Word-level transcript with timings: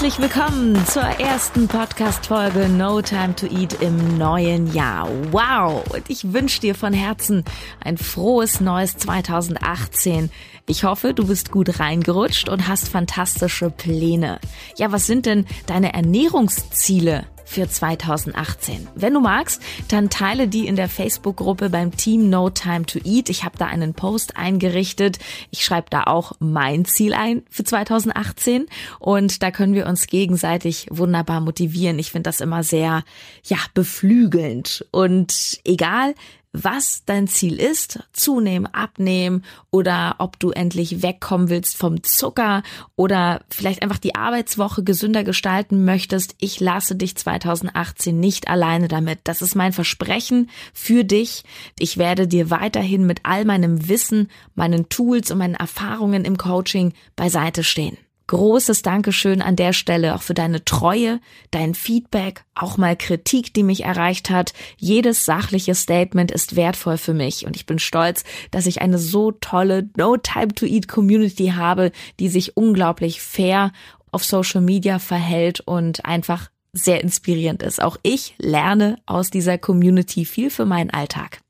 Herzlich 0.00 0.22
willkommen 0.32 0.86
zur 0.86 1.02
ersten 1.02 1.68
Podcast-Folge 1.68 2.70
No 2.70 3.02
Time 3.02 3.36
to 3.36 3.44
Eat 3.44 3.82
im 3.82 4.16
neuen 4.16 4.72
Jahr. 4.72 5.06
Wow! 5.30 5.84
Und 5.92 6.08
ich 6.08 6.32
wünsche 6.32 6.58
dir 6.58 6.74
von 6.74 6.94
Herzen 6.94 7.44
ein 7.84 7.98
frohes 7.98 8.62
neues 8.62 8.96
2018. 8.96 10.30
Ich 10.70 10.84
hoffe, 10.84 11.14
du 11.14 11.26
bist 11.26 11.50
gut 11.50 11.80
reingerutscht 11.80 12.48
und 12.48 12.68
hast 12.68 12.90
fantastische 12.90 13.70
Pläne. 13.70 14.38
Ja, 14.76 14.92
was 14.92 15.04
sind 15.04 15.26
denn 15.26 15.44
deine 15.66 15.94
Ernährungsziele 15.94 17.26
für 17.44 17.68
2018. 17.68 18.86
Wenn 18.94 19.14
du 19.14 19.18
magst, 19.18 19.60
dann 19.88 20.08
teile 20.08 20.46
die 20.46 20.68
in 20.68 20.76
der 20.76 20.88
Facebook-Gruppe 20.88 21.68
beim 21.68 21.96
Team 21.96 22.30
No 22.30 22.48
Time 22.48 22.86
to 22.86 23.00
Eat. 23.04 23.28
Ich 23.28 23.42
habe 23.42 23.58
da 23.58 23.66
einen 23.66 23.94
Post 23.94 24.36
eingerichtet. 24.36 25.18
Ich 25.50 25.64
schreibe 25.64 25.88
da 25.90 26.04
auch 26.04 26.34
mein 26.38 26.84
Ziel 26.84 27.12
ein 27.12 27.42
für 27.50 27.64
2018 27.64 28.66
und 29.00 29.42
da 29.42 29.50
können 29.50 29.74
wir 29.74 29.86
uns 29.86 30.06
gegenseitig 30.06 30.86
wunderbar 30.90 31.40
motivieren. 31.40 31.98
Ich 31.98 32.12
finde 32.12 32.28
das 32.28 32.40
immer 32.40 32.62
sehr, 32.62 33.02
ja, 33.42 33.58
beflügelnd 33.74 34.86
und 34.92 35.58
egal, 35.64 36.14
was 36.52 37.04
dein 37.04 37.28
Ziel 37.28 37.60
ist, 37.60 38.00
zunehmen, 38.12 38.66
abnehmen 38.66 39.44
oder 39.70 40.16
ob 40.18 40.38
du 40.40 40.50
endlich 40.50 41.02
wegkommen 41.02 41.48
willst 41.48 41.76
vom 41.76 42.02
Zucker 42.02 42.62
oder 42.96 43.42
vielleicht 43.48 43.82
einfach 43.82 43.98
die 43.98 44.16
Arbeitswoche 44.16 44.82
gesünder 44.82 45.22
gestalten 45.22 45.84
möchtest. 45.84 46.34
Ich 46.38 46.58
lasse 46.58 46.96
dich 46.96 47.16
2018 47.16 48.18
nicht 48.18 48.48
alleine 48.48 48.88
damit. 48.88 49.20
Das 49.24 49.42
ist 49.42 49.54
mein 49.54 49.72
Versprechen 49.72 50.50
für 50.74 51.04
dich. 51.04 51.44
Ich 51.78 51.98
werde 51.98 52.26
dir 52.26 52.50
weiterhin 52.50 53.06
mit 53.06 53.20
all 53.22 53.44
meinem 53.44 53.88
Wissen, 53.88 54.28
meinen 54.54 54.88
Tools 54.88 55.30
und 55.30 55.38
meinen 55.38 55.54
Erfahrungen 55.54 56.24
im 56.24 56.36
Coaching 56.36 56.94
beiseite 57.14 57.62
stehen. 57.62 57.96
Großes 58.30 58.82
Dankeschön 58.82 59.42
an 59.42 59.56
der 59.56 59.72
Stelle 59.72 60.14
auch 60.14 60.22
für 60.22 60.34
deine 60.34 60.64
Treue, 60.64 61.18
dein 61.50 61.74
Feedback, 61.74 62.44
auch 62.54 62.76
mal 62.76 62.94
Kritik, 62.94 63.52
die 63.54 63.64
mich 63.64 63.82
erreicht 63.82 64.30
hat. 64.30 64.52
Jedes 64.76 65.24
sachliche 65.24 65.74
Statement 65.74 66.30
ist 66.30 66.54
wertvoll 66.54 66.96
für 66.96 67.12
mich 67.12 67.44
und 67.44 67.56
ich 67.56 67.66
bin 67.66 67.80
stolz, 67.80 68.22
dass 68.52 68.66
ich 68.66 68.82
eine 68.82 68.98
so 68.98 69.32
tolle 69.32 69.90
No 69.96 70.16
Time 70.16 70.54
to 70.54 70.64
Eat 70.64 70.86
Community 70.86 71.54
habe, 71.56 71.90
die 72.20 72.28
sich 72.28 72.56
unglaublich 72.56 73.20
fair 73.20 73.72
auf 74.12 74.22
Social 74.22 74.60
Media 74.60 75.00
verhält 75.00 75.58
und 75.58 76.04
einfach 76.04 76.50
sehr 76.72 77.02
inspirierend 77.02 77.64
ist. 77.64 77.82
Auch 77.82 77.96
ich 78.04 78.36
lerne 78.38 78.98
aus 79.06 79.30
dieser 79.30 79.58
Community 79.58 80.24
viel 80.24 80.50
für 80.50 80.66
meinen 80.66 80.90
Alltag. 80.90 81.40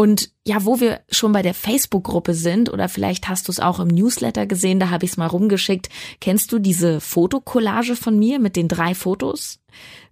Und 0.00 0.30
ja, 0.46 0.64
wo 0.64 0.78
wir 0.78 1.00
schon 1.10 1.32
bei 1.32 1.42
der 1.42 1.54
Facebook-Gruppe 1.54 2.32
sind, 2.32 2.72
oder 2.72 2.88
vielleicht 2.88 3.28
hast 3.28 3.48
du 3.48 3.52
es 3.52 3.58
auch 3.58 3.80
im 3.80 3.88
Newsletter 3.88 4.46
gesehen, 4.46 4.78
da 4.78 4.90
habe 4.90 5.04
ich 5.04 5.10
es 5.10 5.16
mal 5.16 5.26
rumgeschickt. 5.26 5.88
Kennst 6.20 6.52
du 6.52 6.60
diese 6.60 7.00
Fotokollage 7.00 7.96
von 7.96 8.16
mir 8.16 8.38
mit 8.38 8.54
den 8.54 8.68
drei 8.68 8.94
Fotos? 8.94 9.58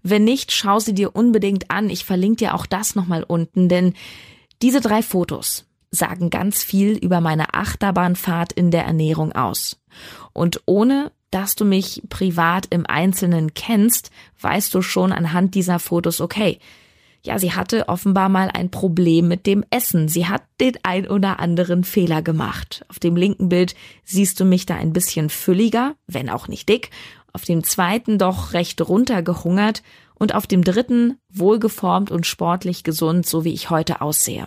Wenn 0.03 0.25
nicht, 0.25 0.51
schau 0.51 0.81
sie 0.81 0.93
dir 0.93 1.15
unbedingt 1.15 1.71
an. 1.71 1.89
Ich 1.89 2.05
verlinke 2.05 2.39
dir 2.39 2.55
auch 2.57 2.67
das 2.67 2.97
nochmal 2.97 3.23
unten, 3.23 3.69
denn 3.69 3.95
diese 4.61 4.81
drei 4.81 5.03
Fotos 5.03 5.67
sagen 5.93 6.31
ganz 6.31 6.65
viel 6.65 6.97
über 6.97 7.21
meine 7.21 7.55
Achterbahnfahrt 7.55 8.53
in 8.53 8.73
der 8.73 8.87
Ernährung 8.87 9.31
aus. 9.33 9.79
Und 10.33 10.63
ohne 10.67 11.13
dass 11.31 11.55
du 11.55 11.65
mich 11.65 12.03
privat 12.09 12.67
im 12.71 12.87
Einzelnen 12.87 13.55
kennst, 13.55 14.11
weißt 14.41 14.75
du 14.75 14.83
schon 14.83 15.13
anhand 15.13 15.55
dieser 15.55 15.79
Fotos, 15.79 16.21
okay, 16.21 16.59
ja, 17.27 17.39
sie 17.39 17.53
hatte 17.53 17.89
offenbar 17.89 18.29
mal 18.29 18.49
ein 18.53 18.71
Problem 18.71 19.27
mit 19.29 19.47
dem 19.47 19.65
Essen. 19.71 20.09
Sie 20.09 20.27
hat 20.27 20.43
den 20.61 20.79
ein 20.85 21.09
oder 21.09 21.41
anderen 21.41 21.83
Fehler 21.83 22.23
gemacht. 22.23 22.85
Auf 22.89 23.01
dem 23.01 23.17
linken 23.17 23.49
Bild 23.49 23.75
siehst 24.05 24.39
du 24.39 24.45
mich 24.45 24.65
da 24.65 24.77
ein 24.77 24.93
bisschen 24.93 25.29
fülliger, 25.29 25.97
wenn 26.07 26.31
auch 26.31 26.47
nicht 26.47 26.69
dick. 26.69 26.91
Auf 27.33 27.43
dem 27.43 27.65
zweiten 27.65 28.17
doch 28.19 28.53
recht 28.53 28.81
runtergehungert 28.81 29.83
und 30.15 30.35
auf 30.35 30.47
dem 30.47 30.63
dritten 30.63 31.19
wohlgeformt 31.29 32.11
und 32.11 32.27
sportlich 32.27 32.85
gesund, 32.85 33.27
so 33.27 33.45
wie 33.45 33.53
ich 33.53 33.71
heute 33.71 34.01
aussehe. 34.01 34.47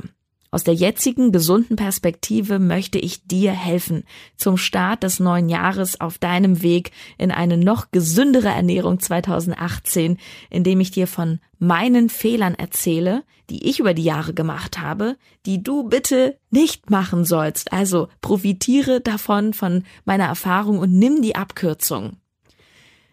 Aus 0.52 0.64
der 0.64 0.74
jetzigen 0.74 1.32
gesunden 1.32 1.76
Perspektive 1.76 2.58
möchte 2.58 2.98
ich 2.98 3.28
dir 3.28 3.52
helfen, 3.52 4.04
zum 4.36 4.58
Start 4.58 5.04
des 5.04 5.20
neuen 5.20 5.48
Jahres 5.48 6.02
auf 6.02 6.18
deinem 6.18 6.64
Weg 6.64 6.92
in 7.20 7.32
eine 7.32 7.56
noch 7.56 7.92
gesündere 7.92 8.50
Ernährung 8.50 9.00
2018, 9.00 10.18
indem 10.50 10.80
ich 10.80 10.90
dir 10.90 11.06
von 11.06 11.40
meinen 11.60 12.10
Fehlern 12.10 12.56
erzähle, 12.56 13.24
die 13.52 13.68
ich 13.70 13.80
über 13.80 13.94
die 13.94 14.04
Jahre 14.04 14.34
gemacht 14.34 14.80
habe, 14.80 15.18
die 15.46 15.62
du 15.62 15.84
bitte 15.84 16.38
nicht 16.50 16.90
machen 16.90 17.26
sollst. 17.26 17.72
Also 17.72 18.08
profitiere 18.22 19.02
davon, 19.02 19.54
von 19.54 19.84
meiner 20.06 20.26
Erfahrung 20.26 20.80
und 20.80 20.94
nimm 20.94 21.22
die 21.22 21.36
Abkürzung. 21.36 22.18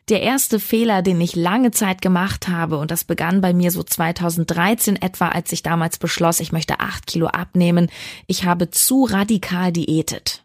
Der 0.09 0.23
erste 0.23 0.61
Fehler, 0.61 1.03
den 1.03 1.21
ich 1.21 1.35
lange 1.35 1.73
Zeit 1.73 2.01
gemacht 2.01 2.47
habe, 2.47 2.79
und 2.79 2.93
das 2.93 3.03
begann 3.03 3.41
bei 3.41 3.53
mir 3.53 3.73
so 3.73 3.83
2013 3.83 4.95
etwa, 5.03 5.31
als 5.31 5.51
ich 5.51 5.65
damals 5.65 5.99
beschloss, 5.99 6.39
ich 6.39 6.53
möchte 6.53 6.79
acht 6.79 7.09
Kilo 7.09 7.27
abnehmen, 7.27 7.91
ich 8.29 8.45
habe 8.45 8.71
zu 8.71 9.05
radikal 9.05 9.73
diätet. 9.73 10.45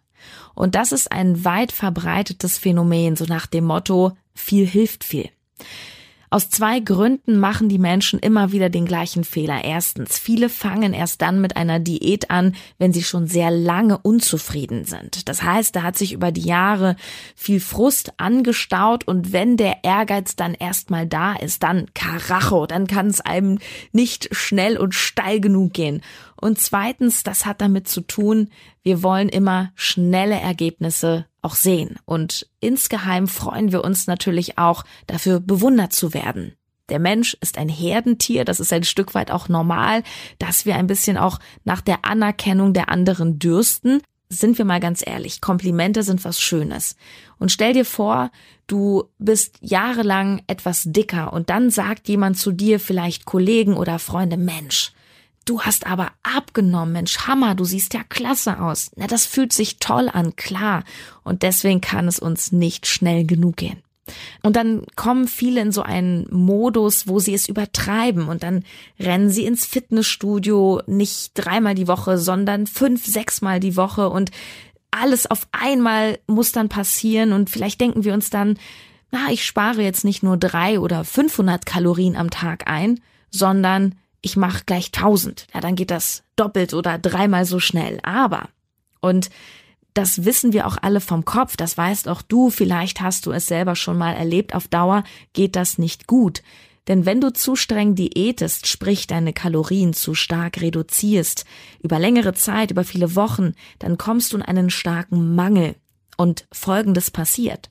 Und 0.56 0.74
das 0.74 0.92
ist 0.92 1.12
ein 1.12 1.46
weit 1.46 1.72
verbreitetes 1.72 2.58
Phänomen, 2.58 3.16
so 3.16 3.26
nach 3.26 3.46
dem 3.46 3.66
Motto, 3.66 4.18
viel 4.34 4.66
hilft 4.66 5.04
viel. 5.04 5.30
Aus 6.34 6.50
zwei 6.50 6.80
Gründen 6.80 7.38
machen 7.38 7.68
die 7.68 7.78
Menschen 7.78 8.18
immer 8.18 8.53
wieder 8.53 8.69
den 8.69 8.86
gleichen 8.86 9.25
Fehler. 9.25 9.66
Erstens, 9.66 10.18
viele 10.18 10.47
fangen 10.47 10.94
erst 10.94 11.22
dann 11.22 11.42
mit 11.42 11.58
einer 11.58 11.81
Diät 11.81 12.31
an, 12.31 12.56
wenn 12.78 12.94
sie 12.94 13.03
schon 13.03 13.28
sehr 13.28 13.52
lange 13.52 13.97
unzufrieden 13.97 14.86
sind. 14.86 15.28
Das 15.28 15.44
heißt, 15.44 15.75
da 15.75 15.84
hat 15.84 15.97
sich 15.97 16.14
über 16.14 16.31
die 16.31 16.46
Jahre 16.46 16.96
viel 17.36 17.59
Frust 17.59 18.14
angestaut 18.16 19.06
und 19.06 19.34
wenn 19.34 19.58
der 19.58 19.84
Ehrgeiz 19.84 20.38
dann 20.38 20.53
erstmal 20.53 21.06
da 21.06 21.34
ist, 21.34 21.64
dann 21.64 21.88
Karacho, 21.94 22.66
dann 22.66 22.88
kann 22.88 23.08
es 23.08 23.19
einem 23.19 23.59
nicht 23.92 24.30
schnell 24.31 24.78
und 24.78 24.96
steil 24.96 25.42
genug 25.42 25.74
gehen. 25.74 26.02
Und 26.41 26.59
zweitens, 26.59 27.24
das 27.24 27.46
hat 27.46 27.62
damit 27.62 27.88
zu 27.88 28.02
tun, 28.02 28.50
wir 28.84 29.03
wollen 29.03 29.29
immer 29.29 29.72
schnelle 29.75 30.40
Ergebnisse 30.40 31.28
auch 31.44 31.56
sehen. 31.56 31.97
Und 32.06 32.50
insgeheim 32.59 33.28
freuen 33.28 33.72
wir 33.72 33.84
uns 33.84 34.07
natürlich 34.07 34.57
auch, 34.57 34.84
dafür 35.07 35.40
bewundert 35.40 35.94
zu 35.94 36.13
werden. 36.13 36.53
Der 36.90 37.00
Mensch 37.00 37.38
ist 37.40 37.57
ein 37.57 37.69
Herdentier, 37.69 38.44
das 38.44 38.59
ist 38.59 38.74
ein 38.74 38.84
Stück 38.84 39.13
weit 39.13 39.31
auch 39.31 39.47
normal, 39.47 40.03
dass 40.40 40.66
wir 40.66 40.75
ein 40.75 40.88
bisschen 40.88 41.16
auch 41.16 41.40
nach 41.63 41.80
der 41.80 42.03
Anerkennung 42.03 42.74
der 42.74 42.90
anderen 42.90 43.40
dürsten. 43.40 44.01
Sind 44.28 44.57
wir 44.57 44.66
mal 44.66 44.80
ganz 44.80 45.06
ehrlich, 45.06 45.41
Komplimente 45.41 46.03
sind 46.03 46.25
was 46.25 46.41
Schönes. 46.41 46.96
Und 47.38 47.51
stell 47.51 47.74
dir 47.74 47.85
vor, 47.85 48.31
du 48.68 49.03
bist 49.19 49.57
jahrelang 49.62 50.41
etwas 50.47 50.84
dicker 50.85 51.34
und 51.34 51.50
dann 51.50 51.69
sagt 51.69 52.09
jemand 52.09 52.38
zu 52.38 52.51
dir, 52.51 52.80
vielleicht 52.80 53.25
Kollegen 53.25 53.75
oder 53.75 54.00
Freunde, 54.00 54.38
Mensch, 54.38 54.91
Du 55.46 55.62
hast 55.62 55.88
aber 55.88 56.12
abgenommen, 56.22 56.94
Mensch, 56.94 57.28
Hammer, 57.28 57.56
du 57.56 57.63
siehst 57.63 57.94
ja 57.94 58.02
klasse 58.07 58.59
aus. 58.62 58.91
Na, 58.96 59.07
das 59.07 59.25
fühlt 59.25 59.53
sich 59.53 59.78
toll 59.78 60.07
an, 60.07 60.35
klar. 60.35 60.84
Und 61.24 61.41
deswegen 61.44 61.81
kann 61.81 62.07
es 62.07 62.19
uns 62.19 62.52
nicht 62.52 62.85
schnell 62.85 63.25
genug 63.25 63.57
gehen. 63.57 63.81
Und 64.44 64.56
dann 64.56 64.85
kommen 64.96 65.28
viele 65.28 65.62
in 65.62 65.72
so 65.72 65.81
einen 65.81 66.28
Modus, 66.31 67.07
wo 67.07 67.19
sie 67.19 67.34
es 67.34 67.47
übertreiben 67.47 68.28
und 68.28 68.44
dann 68.44 68.63
rennen 69.00 69.30
sie 69.30 69.46
ins 69.46 69.66
Fitnessstudio 69.66 70.81
nicht 70.88 71.31
dreimal 71.35 71.75
die 71.75 71.88
Woche, 71.88 72.18
sondern 72.18 72.68
fünf, 72.68 73.06
sechsmal 73.06 73.59
die 73.59 73.78
Woche 73.78 74.10
und 74.10 74.31
alles 74.89 75.30
auf 75.30 75.48
einmal 75.51 76.19
muss 76.27 76.51
dann 76.51 76.68
passieren 76.68 77.31
und 77.31 77.50
vielleicht 77.50 77.80
denken 77.80 78.04
wir 78.04 78.13
uns 78.13 78.30
dann, 78.30 78.57
na, 79.12 79.31
ich 79.31 79.45
spare 79.45 79.81
jetzt 79.81 80.04
nicht 80.04 80.24
nur 80.24 80.38
drei 80.38 80.80
oder 80.80 81.04
500 81.04 81.66
Kalorien 81.66 82.16
am 82.16 82.30
Tag 82.30 82.69
ein, 82.69 83.00
sondern 83.30 83.95
ich 84.21 84.38
mache 84.38 84.63
gleich 84.65 84.91
tausend. 84.91 85.47
Ja, 85.53 85.62
dann 85.62 85.75
geht 85.75 85.91
das 85.91 86.23
doppelt 86.35 86.73
oder 86.73 86.97
dreimal 86.97 87.45
so 87.45 87.59
schnell. 87.59 88.00
Aber, 88.03 88.50
und 89.00 89.29
das 89.94 90.23
wissen 90.23 90.53
wir 90.53 90.68
auch 90.68 90.77
alle 90.81 91.01
vom 91.01 91.25
Kopf, 91.25 91.57
das 91.57 91.77
weißt 91.77 92.07
auch 92.07 92.21
du, 92.21 92.50
vielleicht 92.50 93.01
hast 93.01 93.25
du 93.25 93.31
es 93.31 93.47
selber 93.47 93.75
schon 93.75 93.97
mal 93.97 94.13
erlebt, 94.13 94.56
auf 94.56 94.68
Dauer 94.68 95.03
geht 95.33 95.56
das 95.56 95.77
nicht 95.77 96.07
gut. 96.07 96.44
Denn 96.88 97.06
wenn 97.06 97.21
du 97.21 97.31
zu 97.31 97.56
streng 97.56 97.94
diätest, 97.94 98.68
sprich 98.68 99.06
deine 99.06 99.33
Kalorien 99.33 99.94
zu 99.94 100.15
stark 100.15 100.62
reduzierst, 100.62 101.45
über 101.81 102.00
längere 102.00 102.33
Zeit, 102.33 102.71
über 102.71 102.83
viele 102.83 103.15
Wochen, 103.15 103.53
dann 103.79 103.97
kommst 103.97 104.33
du 104.33 104.38
in 104.38 104.44
einen 104.44 104.69
starken 104.69 105.35
Mangel. 105.35 105.75
Und 106.18 106.47
Folgendes 106.51 107.12
passiert. 107.12 107.69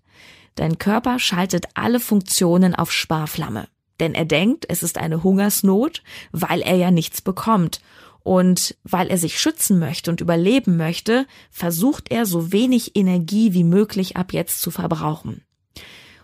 Dein 0.54 0.78
Körper 0.78 1.18
schaltet 1.18 1.66
alle 1.74 2.00
Funktionen 2.00 2.74
auf 2.74 2.92
Sparflamme 2.92 3.68
denn 4.00 4.14
er 4.14 4.24
denkt, 4.24 4.66
es 4.68 4.82
ist 4.82 4.98
eine 4.98 5.22
Hungersnot, 5.22 6.02
weil 6.32 6.62
er 6.62 6.76
ja 6.76 6.90
nichts 6.90 7.20
bekommt. 7.22 7.80
Und 8.22 8.76
weil 8.82 9.08
er 9.08 9.16
sich 9.16 9.40
schützen 9.40 9.78
möchte 9.78 10.10
und 10.10 10.20
überleben 10.20 10.76
möchte, 10.76 11.26
versucht 11.50 12.10
er 12.10 12.26
so 12.26 12.52
wenig 12.52 12.94
Energie 12.96 13.54
wie 13.54 13.64
möglich 13.64 14.16
ab 14.16 14.32
jetzt 14.32 14.60
zu 14.60 14.70
verbrauchen. 14.70 15.42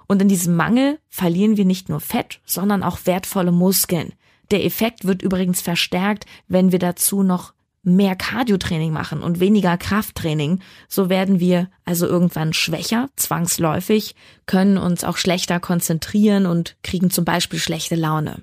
Und 0.06 0.22
in 0.22 0.28
diesem 0.28 0.56
Mangel 0.56 0.98
verlieren 1.08 1.56
wir 1.56 1.64
nicht 1.64 1.88
nur 1.88 2.00
Fett, 2.00 2.40
sondern 2.44 2.82
auch 2.82 2.98
wertvolle 3.04 3.52
Muskeln. 3.52 4.12
Der 4.50 4.64
Effekt 4.64 5.04
wird 5.06 5.22
übrigens 5.22 5.60
verstärkt, 5.60 6.26
wenn 6.48 6.70
wir 6.70 6.78
dazu 6.78 7.22
noch 7.22 7.52
mehr 7.86 8.16
Cardiotraining 8.16 8.92
machen 8.92 9.22
und 9.22 9.38
weniger 9.38 9.78
Krafttraining. 9.78 10.60
So 10.88 11.08
werden 11.08 11.38
wir 11.38 11.70
also 11.84 12.06
irgendwann 12.06 12.52
schwächer, 12.52 13.08
zwangsläufig, 13.16 14.16
können 14.46 14.76
uns 14.76 15.04
auch 15.04 15.16
schlechter 15.16 15.60
konzentrieren 15.60 16.46
und 16.46 16.76
kriegen 16.82 17.10
zum 17.10 17.24
Beispiel 17.24 17.60
schlechte 17.60 17.94
Laune. 17.94 18.42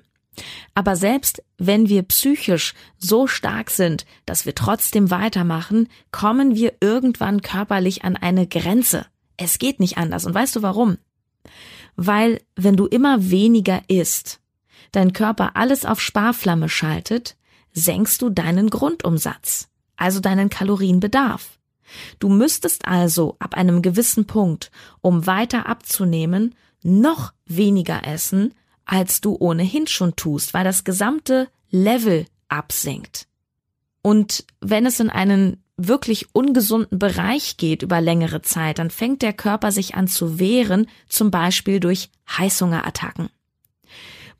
Aber 0.74 0.96
selbst 0.96 1.44
wenn 1.58 1.88
wir 1.88 2.02
psychisch 2.04 2.74
so 2.98 3.26
stark 3.26 3.70
sind, 3.70 4.06
dass 4.26 4.46
wir 4.46 4.54
trotzdem 4.54 5.10
weitermachen, 5.10 5.88
kommen 6.10 6.56
wir 6.56 6.72
irgendwann 6.80 7.42
körperlich 7.42 8.02
an 8.02 8.16
eine 8.16 8.46
Grenze. 8.46 9.06
Es 9.36 9.58
geht 9.58 9.78
nicht 9.78 9.98
anders. 9.98 10.24
Und 10.24 10.34
weißt 10.34 10.56
du 10.56 10.62
warum? 10.62 10.98
Weil 11.96 12.40
wenn 12.56 12.76
du 12.76 12.86
immer 12.86 13.30
weniger 13.30 13.82
isst, 13.88 14.40
dein 14.90 15.12
Körper 15.12 15.54
alles 15.54 15.84
auf 15.84 16.00
Sparflamme 16.00 16.68
schaltet, 16.68 17.36
senkst 17.74 18.22
du 18.22 18.30
deinen 18.30 18.70
Grundumsatz, 18.70 19.68
also 19.96 20.20
deinen 20.20 20.48
Kalorienbedarf. 20.48 21.58
Du 22.18 22.28
müsstest 22.28 22.86
also 22.86 23.36
ab 23.38 23.54
einem 23.54 23.82
gewissen 23.82 24.26
Punkt, 24.26 24.70
um 25.00 25.26
weiter 25.26 25.66
abzunehmen, 25.66 26.54
noch 26.82 27.32
weniger 27.46 28.06
essen, 28.06 28.54
als 28.86 29.20
du 29.20 29.36
ohnehin 29.38 29.86
schon 29.86 30.16
tust, 30.16 30.54
weil 30.54 30.64
das 30.64 30.84
gesamte 30.84 31.48
Level 31.70 32.26
absinkt. 32.48 33.26
Und 34.02 34.44
wenn 34.60 34.86
es 34.86 35.00
in 35.00 35.10
einen 35.10 35.62
wirklich 35.76 36.34
ungesunden 36.34 36.98
Bereich 36.98 37.56
geht 37.56 37.82
über 37.82 38.00
längere 38.00 38.42
Zeit, 38.42 38.78
dann 38.78 38.90
fängt 38.90 39.22
der 39.22 39.32
Körper 39.32 39.72
sich 39.72 39.94
an 39.94 40.06
zu 40.06 40.38
wehren, 40.38 40.86
zum 41.08 41.30
Beispiel 41.30 41.80
durch 41.80 42.10
Heißhungerattacken. 42.28 43.30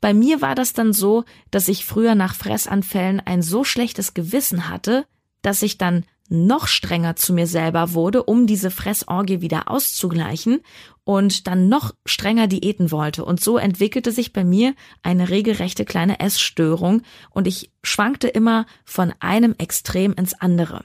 Bei 0.01 0.13
mir 0.13 0.41
war 0.41 0.55
das 0.55 0.73
dann 0.73 0.93
so, 0.93 1.23
dass 1.51 1.67
ich 1.67 1.85
früher 1.85 2.15
nach 2.15 2.35
Fressanfällen 2.35 3.19
ein 3.19 3.41
so 3.41 3.63
schlechtes 3.63 4.13
Gewissen 4.13 4.69
hatte, 4.69 5.05
dass 5.41 5.61
ich 5.61 5.77
dann 5.77 6.05
noch 6.27 6.67
strenger 6.67 7.15
zu 7.15 7.33
mir 7.33 7.45
selber 7.45 7.93
wurde, 7.93 8.23
um 8.23 8.47
diese 8.47 8.71
Fressorgie 8.71 9.41
wieder 9.41 9.69
auszugleichen 9.69 10.61
und 11.03 11.45
dann 11.45 11.69
noch 11.69 11.93
strenger 12.05 12.47
Diäten 12.47 12.91
wollte. 12.91 13.23
Und 13.23 13.39
so 13.39 13.57
entwickelte 13.57 14.11
sich 14.11 14.33
bei 14.33 14.43
mir 14.43 14.73
eine 15.03 15.29
regelrechte 15.29 15.85
kleine 15.85 16.19
Essstörung 16.19 17.03
und 17.29 17.47
ich 17.47 17.71
schwankte 17.83 18.27
immer 18.27 18.65
von 18.85 19.13
einem 19.19 19.53
Extrem 19.57 20.13
ins 20.13 20.33
andere. 20.33 20.83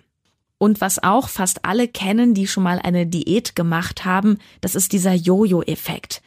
Und 0.58 0.82
was 0.82 1.02
auch 1.02 1.30
fast 1.30 1.64
alle 1.64 1.88
kennen, 1.88 2.34
die 2.34 2.46
schon 2.46 2.64
mal 2.64 2.78
eine 2.78 3.06
Diät 3.06 3.56
gemacht 3.56 4.04
haben, 4.04 4.36
das 4.60 4.74
ist 4.74 4.92
dieser 4.92 5.14
Jojo-Effekt. 5.14 6.20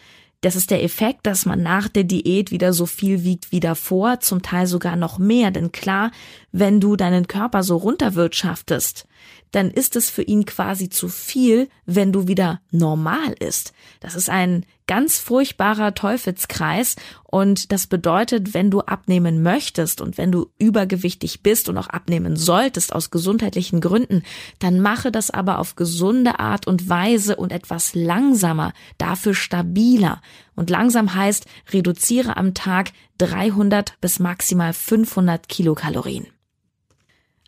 Das 0.43 0.57
ist 0.57 0.71
der 0.71 0.83
Effekt, 0.83 1.25
dass 1.25 1.45
man 1.45 1.63
nach 1.63 1.87
der 1.87 2.03
Diät 2.03 2.51
wieder 2.51 2.73
so 2.73 2.85
viel 2.85 3.23
wiegt 3.23 3.53
wie 3.53 3.61
davor, 3.61 4.19
zum 4.19 4.41
Teil 4.41 4.67
sogar 4.67 4.97
noch 4.97 5.17
mehr. 5.17 5.51
Denn 5.51 5.71
klar, 5.71 6.11
wenn 6.51 6.81
du 6.81 6.97
deinen 6.97 7.27
Körper 7.27 7.63
so 7.63 7.77
runterwirtschaftest, 7.77 9.07
dann 9.53 9.69
ist 9.69 9.95
es 9.95 10.09
für 10.09 10.23
ihn 10.23 10.45
quasi 10.45 10.89
zu 10.89 11.07
viel, 11.07 11.69
wenn 11.85 12.11
du 12.11 12.27
wieder 12.27 12.59
normal 12.71 13.35
ist. 13.39 13.73
Das 13.99 14.15
ist 14.15 14.29
ein 14.29 14.65
ganz 14.87 15.19
furchtbarer 15.19 15.93
Teufelskreis 15.93 16.95
und 17.23 17.71
das 17.71 17.87
bedeutet, 17.87 18.53
wenn 18.53 18.71
du 18.71 18.81
abnehmen 18.81 19.43
möchtest 19.43 20.01
und 20.01 20.17
wenn 20.17 20.31
du 20.31 20.47
übergewichtig 20.57 21.43
bist 21.43 21.69
und 21.69 21.77
auch 21.77 21.87
abnehmen 21.87 22.35
solltest 22.35 22.93
aus 22.93 23.11
gesundheitlichen 23.11 23.79
Gründen, 23.79 24.23
dann 24.59 24.79
mache 24.79 25.11
das 25.11 25.29
aber 25.29 25.59
auf 25.59 25.75
gesunde 25.75 26.39
Art 26.39 26.67
und 26.67 26.89
Weise 26.89 27.35
und 27.35 27.51
etwas 27.51 27.93
langsamer, 27.95 28.73
dafür 28.97 29.35
stabiler. 29.35 30.21
Und 30.55 30.69
langsam 30.69 31.13
heißt, 31.13 31.45
reduziere 31.71 32.37
am 32.37 32.53
Tag 32.53 32.91
300 33.19 33.99
bis 34.01 34.19
maximal 34.19 34.73
500 34.73 35.47
Kilokalorien. 35.47 36.32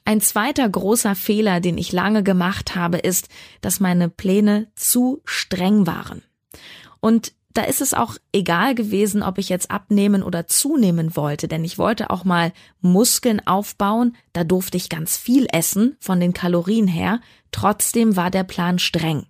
Ein 0.07 0.21
zweiter 0.21 0.69
großer 0.69 1.15
Fehler, 1.15 1.59
den 1.59 1.79
ich 1.79 1.91
lange 1.91 2.21
gemacht 2.21 2.75
habe, 2.75 2.99
ist, 2.99 3.27
dass 3.61 3.79
meine 3.79 4.07
Pläne 4.07 4.67
zu 4.75 5.21
streng 5.25 5.87
waren. 5.87 6.21
Und 6.99 7.33
da 7.53 7.63
ist 7.63 7.81
es 7.81 7.93
auch 7.93 8.15
egal 8.31 8.75
gewesen, 8.75 9.23
ob 9.23 9.39
ich 9.39 9.49
jetzt 9.49 9.71
abnehmen 9.71 10.21
oder 10.21 10.45
zunehmen 10.45 11.15
wollte, 11.15 11.47
denn 11.47 11.63
ich 11.63 11.77
wollte 11.77 12.09
auch 12.11 12.23
mal 12.23 12.51
Muskeln 12.81 13.45
aufbauen, 13.47 14.15
da 14.33 14.43
durfte 14.43 14.77
ich 14.77 14.89
ganz 14.89 15.17
viel 15.17 15.47
essen 15.51 15.95
von 15.99 16.19
den 16.19 16.33
Kalorien 16.33 16.87
her, 16.87 17.19
trotzdem 17.51 18.15
war 18.15 18.29
der 18.29 18.43
Plan 18.43 18.77
streng. 18.77 19.25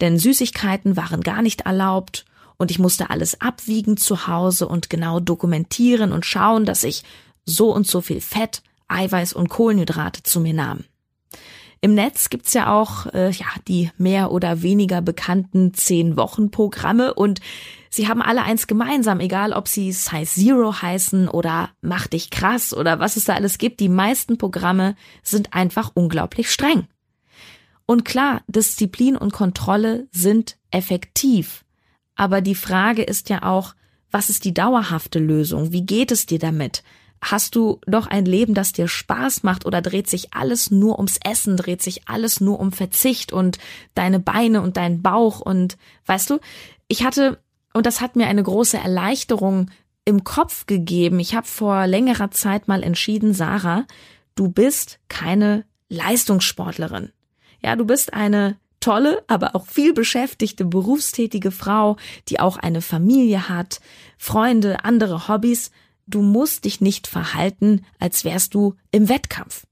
Denn 0.00 0.18
Süßigkeiten 0.18 0.96
waren 0.96 1.20
gar 1.20 1.42
nicht 1.42 1.62
erlaubt 1.62 2.24
und 2.56 2.70
ich 2.70 2.78
musste 2.78 3.10
alles 3.10 3.40
abwiegen 3.40 3.96
zu 3.98 4.26
Hause 4.26 4.66
und 4.66 4.90
genau 4.90 5.20
dokumentieren 5.20 6.12
und 6.12 6.26
schauen, 6.26 6.64
dass 6.64 6.82
ich 6.82 7.04
so 7.44 7.72
und 7.72 7.86
so 7.86 8.00
viel 8.00 8.20
Fett, 8.20 8.62
Eiweiß 8.88 9.32
und 9.32 9.48
Kohlenhydrate 9.48 10.22
zu 10.22 10.40
mir 10.40 10.54
nahm. 10.54 10.84
Im 11.80 11.94
Netz 11.94 12.28
gibt's 12.28 12.54
ja 12.54 12.74
auch 12.74 13.06
äh, 13.14 13.30
ja 13.30 13.46
die 13.68 13.90
mehr 13.98 14.32
oder 14.32 14.62
weniger 14.62 15.00
bekannten 15.00 15.74
zehn 15.74 16.16
Wochen 16.16 16.50
Programme 16.50 17.14
und 17.14 17.40
sie 17.88 18.08
haben 18.08 18.20
alle 18.20 18.42
eins 18.42 18.66
gemeinsam, 18.66 19.20
egal 19.20 19.52
ob 19.52 19.68
sie 19.68 19.92
Size 19.92 20.26
Zero 20.26 20.82
heißen 20.82 21.28
oder 21.28 21.70
Mach 21.80 22.08
dich 22.08 22.30
krass 22.30 22.74
oder 22.74 22.98
was 22.98 23.16
es 23.16 23.24
da 23.24 23.34
alles 23.34 23.58
gibt. 23.58 23.78
Die 23.78 23.88
meisten 23.88 24.38
Programme 24.38 24.96
sind 25.22 25.54
einfach 25.54 25.92
unglaublich 25.94 26.50
streng. 26.50 26.88
Und 27.86 28.04
klar, 28.04 28.42
Disziplin 28.48 29.16
und 29.16 29.32
Kontrolle 29.32 30.08
sind 30.10 30.58
effektiv. 30.70 31.64
Aber 32.16 32.40
die 32.40 32.56
Frage 32.56 33.02
ist 33.02 33.30
ja 33.30 33.44
auch, 33.44 33.74
was 34.10 34.30
ist 34.30 34.44
die 34.44 34.52
dauerhafte 34.52 35.20
Lösung? 35.20 35.72
Wie 35.72 35.86
geht 35.86 36.10
es 36.10 36.26
dir 36.26 36.38
damit? 36.38 36.82
Hast 37.20 37.56
du 37.56 37.80
doch 37.86 38.06
ein 38.06 38.24
Leben, 38.24 38.54
das 38.54 38.72
dir 38.72 38.88
Spaß 38.88 39.42
macht 39.42 39.66
oder 39.66 39.82
dreht 39.82 40.08
sich 40.08 40.34
alles 40.34 40.70
nur 40.70 40.96
ums 40.96 41.18
Essen, 41.24 41.56
dreht 41.56 41.82
sich 41.82 42.08
alles 42.08 42.40
nur 42.40 42.60
um 42.60 42.72
Verzicht 42.72 43.32
und 43.32 43.58
deine 43.94 44.20
Beine 44.20 44.62
und 44.62 44.76
dein 44.76 45.02
Bauch 45.02 45.40
und 45.40 45.76
weißt 46.06 46.30
du, 46.30 46.38
ich 46.86 47.04
hatte 47.04 47.38
und 47.74 47.86
das 47.86 48.00
hat 48.00 48.16
mir 48.16 48.26
eine 48.26 48.42
große 48.42 48.78
Erleichterung 48.78 49.70
im 50.04 50.24
Kopf 50.24 50.66
gegeben. 50.66 51.20
Ich 51.20 51.34
habe 51.34 51.46
vor 51.46 51.86
längerer 51.86 52.30
Zeit 52.30 52.66
mal 52.66 52.82
entschieden, 52.82 53.34
Sarah, 53.34 53.84
du 54.34 54.48
bist 54.48 55.00
keine 55.08 55.64
Leistungssportlerin. 55.88 57.12
Ja, 57.62 57.76
du 57.76 57.84
bist 57.84 58.14
eine 58.14 58.56
tolle, 58.80 59.22
aber 59.26 59.54
auch 59.54 59.66
viel 59.66 59.92
beschäftigte, 59.92 60.64
berufstätige 60.64 61.50
Frau, 61.50 61.96
die 62.28 62.40
auch 62.40 62.56
eine 62.56 62.80
Familie 62.80 63.48
hat, 63.48 63.80
Freunde, 64.16 64.84
andere 64.84 65.28
Hobbys 65.28 65.70
du 66.08 66.22
musst 66.22 66.64
dich 66.64 66.80
nicht 66.80 67.06
verhalten, 67.06 67.84
als 67.98 68.24
wärst 68.24 68.54
du 68.54 68.74
im 68.90 69.08
Wettkampf. 69.08 69.64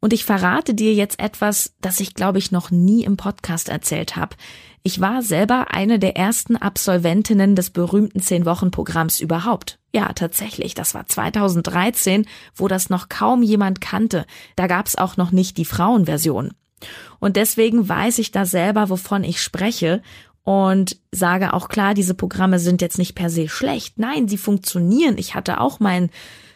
Und 0.00 0.12
ich 0.12 0.24
verrate 0.24 0.74
dir 0.74 0.94
jetzt 0.94 1.18
etwas, 1.18 1.74
das 1.80 1.98
ich 2.00 2.14
glaube 2.14 2.38
ich 2.38 2.52
noch 2.52 2.70
nie 2.70 3.04
im 3.04 3.16
Podcast 3.16 3.68
erzählt 3.68 4.16
habe. 4.16 4.36
Ich 4.84 5.00
war 5.00 5.22
selber 5.22 5.72
eine 5.72 5.98
der 5.98 6.16
ersten 6.16 6.56
Absolventinnen 6.56 7.56
des 7.56 7.70
berühmten 7.70 8.20
10-Wochen-Programms 8.20 9.20
überhaupt. 9.20 9.80
Ja, 9.92 10.12
tatsächlich, 10.12 10.74
das 10.74 10.94
war 10.94 11.06
2013, 11.06 12.26
wo 12.54 12.68
das 12.68 12.90
noch 12.90 13.08
kaum 13.08 13.42
jemand 13.42 13.80
kannte. 13.80 14.24
Da 14.54 14.68
gab's 14.68 14.96
auch 14.96 15.16
noch 15.16 15.32
nicht 15.32 15.56
die 15.56 15.64
Frauenversion. 15.64 16.52
Und 17.18 17.36
deswegen 17.36 17.88
weiß 17.88 18.18
ich 18.18 18.30
da 18.30 18.46
selber, 18.46 18.88
wovon 18.88 19.24
ich 19.24 19.42
spreche 19.42 20.00
und 20.48 20.96
sage 21.12 21.52
auch 21.52 21.68
klar, 21.68 21.92
diese 21.92 22.14
Programme 22.14 22.58
sind 22.58 22.80
jetzt 22.80 22.96
nicht 22.96 23.14
per 23.14 23.28
se 23.28 23.50
schlecht. 23.50 23.98
Nein, 23.98 24.28
sie 24.28 24.38
funktionieren. 24.38 25.18
Ich 25.18 25.34
hatte 25.34 25.60
auch 25.60 25.78
mein 25.78 26.08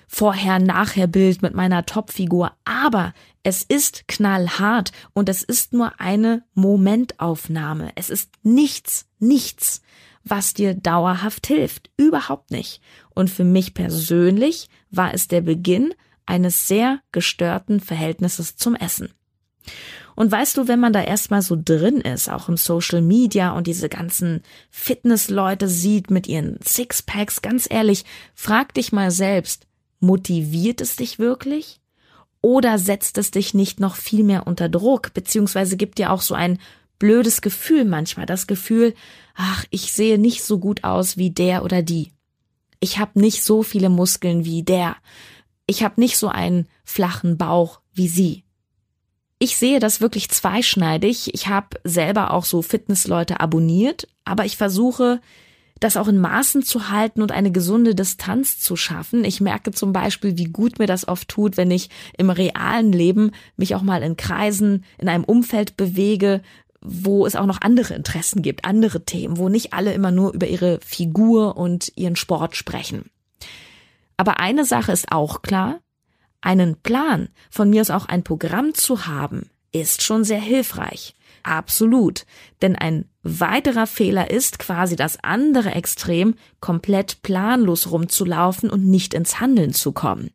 Vorher-Nachher-Bild 0.06 1.42
mit 1.42 1.52
meiner 1.52 1.84
Topfigur, 1.84 2.52
aber 2.64 3.12
es 3.42 3.62
ist 3.62 4.08
knallhart 4.08 4.92
und 5.12 5.28
es 5.28 5.42
ist 5.42 5.75
nur 5.75 6.00
eine 6.00 6.42
Momentaufnahme. 6.54 7.90
Es 7.94 8.08
ist 8.08 8.30
nichts, 8.42 9.11
nichts, 9.18 9.82
was 10.25 10.54
dir 10.54 10.72
dauerhaft 10.72 11.46
hilft. 11.46 11.90
Überhaupt 11.99 12.50
nicht. 12.50 12.80
Und 13.11 13.28
für 13.28 13.44
mich 13.44 13.75
persönlich 13.75 14.70
war 14.90 15.12
es 15.12 15.28
der 15.28 15.42
Beginn 15.42 15.92
eines 16.25 16.66
sehr 16.66 17.00
gestörten 17.12 17.78
Verhältnisses 17.78 18.56
zum 18.56 18.75
Essen. 18.75 19.12
Und 20.14 20.31
weißt 20.31 20.57
du, 20.57 20.69
wenn 20.69 20.81
man 20.81 20.92
da 20.92 21.02
erstmal 21.02 21.42
so 21.42 21.57
drin 21.62 22.00
ist, 22.00 22.28
auch 22.28 22.49
im 22.49 22.57
Social 22.57 23.00
Media 23.00 23.52
und 23.52 23.66
diese 23.66 23.88
ganzen 23.88 24.42
Fitnessleute 24.71 25.69
sieht 25.69 26.11
mit 26.11 26.26
ihren 26.26 26.59
Sixpacks, 26.62 27.42
ganz 27.42 27.66
ehrlich, 27.71 28.04
frag 28.35 28.75
dich 28.75 28.92
mal 28.92 29.11
selbst, 29.11 29.66
motiviert 30.00 30.81
es 30.81 30.97
dich 30.97 31.19
wirklich? 31.19 31.81
Oder 32.40 32.78
setzt 32.78 33.19
es 33.19 33.31
dich 33.31 33.54
nicht 33.54 33.81
noch 33.81 33.97
viel 33.97 34.25
mehr 34.25 34.47
unter 34.47 34.69
Druck, 34.69 35.14
beziehungsweise 35.14 35.76
gibt 35.76 35.99
dir 35.99 36.12
auch 36.12 36.23
so 36.23 36.35
ein 36.35 36.59
blödes 36.99 37.40
Gefühl 37.40 37.85
manchmal, 37.85 38.26
das 38.26 38.47
Gefühl, 38.47 38.95
ach, 39.35 39.64
ich 39.71 39.92
sehe 39.92 40.19
nicht 40.19 40.42
so 40.42 40.59
gut 40.59 40.85
aus 40.85 41.16
wie 41.16 41.31
der 41.31 41.64
oder 41.64 41.83
die. 41.83 42.12
Ich 42.81 42.99
habe 42.99 43.21
nicht 43.21 43.45
so 43.45 43.62
viele 43.62 43.88
Muskeln 43.88 44.45
wie 44.45 44.62
der 44.62 44.97
ich 45.66 45.83
habe 45.83 46.00
nicht 46.00 46.19
so 46.19 46.28
einen 46.28 46.69
flachen 46.85 47.38
Bauch 47.38 47.81
wie 47.92 48.09
sie. 48.09 48.45
Ich 49.42 49.56
sehe 49.56 49.80
das 49.80 50.00
wirklich 50.00 50.28
zweischneidig. 50.30 51.34
Ich 51.34 51.49
habe 51.49 51.80
selber 51.82 52.30
auch 52.30 52.44
so 52.44 52.62
Fitnessleute 52.62 53.40
abonniert, 53.40 54.06
aber 54.25 54.44
ich 54.44 54.56
versuche, 54.56 55.20
das 55.80 55.96
auch 55.96 56.06
in 56.06 56.20
Maßen 56.20 56.62
zu 56.62 56.90
halten 56.90 57.22
und 57.22 57.32
eine 57.32 57.50
gesunde 57.50 57.96
Distanz 57.96 58.61
zu 58.61 58.76
schaffen. 58.76 59.25
Ich 59.25 59.40
merke 59.40 59.72
zum 59.72 59.92
Beispiel, 59.92 60.38
wie 60.38 60.44
gut 60.44 60.78
mir 60.78 60.87
das 60.87 61.08
oft 61.08 61.26
tut, 61.26 61.56
wenn 61.56 61.72
ich 61.72 61.90
im 62.16 62.30
realen 62.30 62.92
Leben 62.92 63.32
mich 63.56 63.75
auch 63.75 63.82
mal 63.82 64.04
in 64.04 64.16
Kreisen, 64.16 64.84
in 64.99 65.08
einem 65.08 65.25
Umfeld 65.25 65.76
bewege, 65.76 66.40
wo 66.80 67.26
es 67.26 67.34
auch 67.34 67.46
noch 67.46 67.62
andere 67.62 67.94
Interessen 67.94 68.42
gibt, 68.42 68.64
andere 68.64 69.04
Themen, 69.04 69.38
wo 69.38 69.49
nicht 69.49 69.72
alle 69.72 69.92
immer 69.92 70.12
nur 70.12 70.34
über 70.34 70.46
ihre 70.46 70.78
Figur 70.87 71.56
und 71.56 71.90
ihren 71.96 72.14
Sport 72.14 72.54
sprechen. 72.54 73.11
Aber 74.16 74.38
eine 74.38 74.64
Sache 74.64 74.92
ist 74.92 75.11
auch 75.11 75.42
klar, 75.42 75.80
einen 76.42 76.76
Plan, 76.76 77.28
von 77.50 77.70
mir 77.70 77.80
aus 77.80 77.90
auch 77.90 78.06
ein 78.06 78.22
Programm 78.22 78.75
zu 78.75 79.06
haben, 79.06 79.49
ist 79.72 80.02
schon 80.02 80.25
sehr 80.25 80.40
hilfreich. 80.40 81.14
Absolut. 81.42 82.26
Denn 82.61 82.76
ein 82.76 83.06
weiterer 83.22 83.87
Fehler 83.87 84.30
ist 84.30 84.58
quasi 84.58 84.96
das 84.96 85.18
andere 85.22 85.70
Extrem, 85.70 86.34
komplett 86.61 87.22
planlos 87.22 87.90
rumzulaufen 87.90 88.70
und 88.70 88.87
nicht 88.87 89.14
ins 89.14 89.40
Handeln 89.40 89.72
zu 89.72 89.92
kommen. 89.92 90.30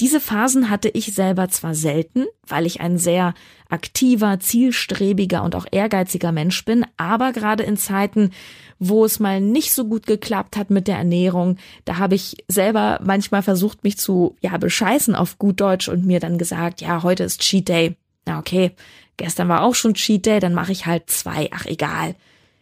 Diese 0.00 0.18
Phasen 0.18 0.70
hatte 0.70 0.88
ich 0.88 1.12
selber 1.14 1.50
zwar 1.50 1.74
selten, 1.74 2.24
weil 2.46 2.64
ich 2.64 2.80
ein 2.80 2.96
sehr 2.96 3.34
aktiver, 3.68 4.40
zielstrebiger 4.40 5.42
und 5.42 5.54
auch 5.54 5.66
ehrgeiziger 5.70 6.32
Mensch 6.32 6.64
bin, 6.64 6.86
aber 6.96 7.32
gerade 7.32 7.64
in 7.64 7.76
Zeiten, 7.76 8.30
wo 8.78 9.04
es 9.04 9.20
mal 9.20 9.42
nicht 9.42 9.74
so 9.74 9.84
gut 9.86 10.06
geklappt 10.06 10.56
hat 10.56 10.70
mit 10.70 10.88
der 10.88 10.96
Ernährung, 10.96 11.58
da 11.84 11.98
habe 11.98 12.14
ich 12.14 12.38
selber 12.48 12.98
manchmal 13.02 13.42
versucht, 13.42 13.84
mich 13.84 13.98
zu, 13.98 14.36
ja, 14.40 14.56
bescheißen 14.56 15.14
auf 15.14 15.38
gut 15.38 15.60
Deutsch 15.60 15.88
und 15.88 16.06
mir 16.06 16.18
dann 16.18 16.38
gesagt, 16.38 16.80
ja, 16.80 17.02
heute 17.02 17.24
ist 17.24 17.42
Cheat 17.42 17.68
Day. 17.68 17.96
Na 18.24 18.38
okay, 18.38 18.72
gestern 19.18 19.48
war 19.50 19.62
auch 19.62 19.74
schon 19.74 19.92
Cheat 19.92 20.24
Day, 20.24 20.40
dann 20.40 20.54
mache 20.54 20.72
ich 20.72 20.86
halt 20.86 21.10
zwei. 21.10 21.50
Ach 21.52 21.66
egal. 21.66 22.14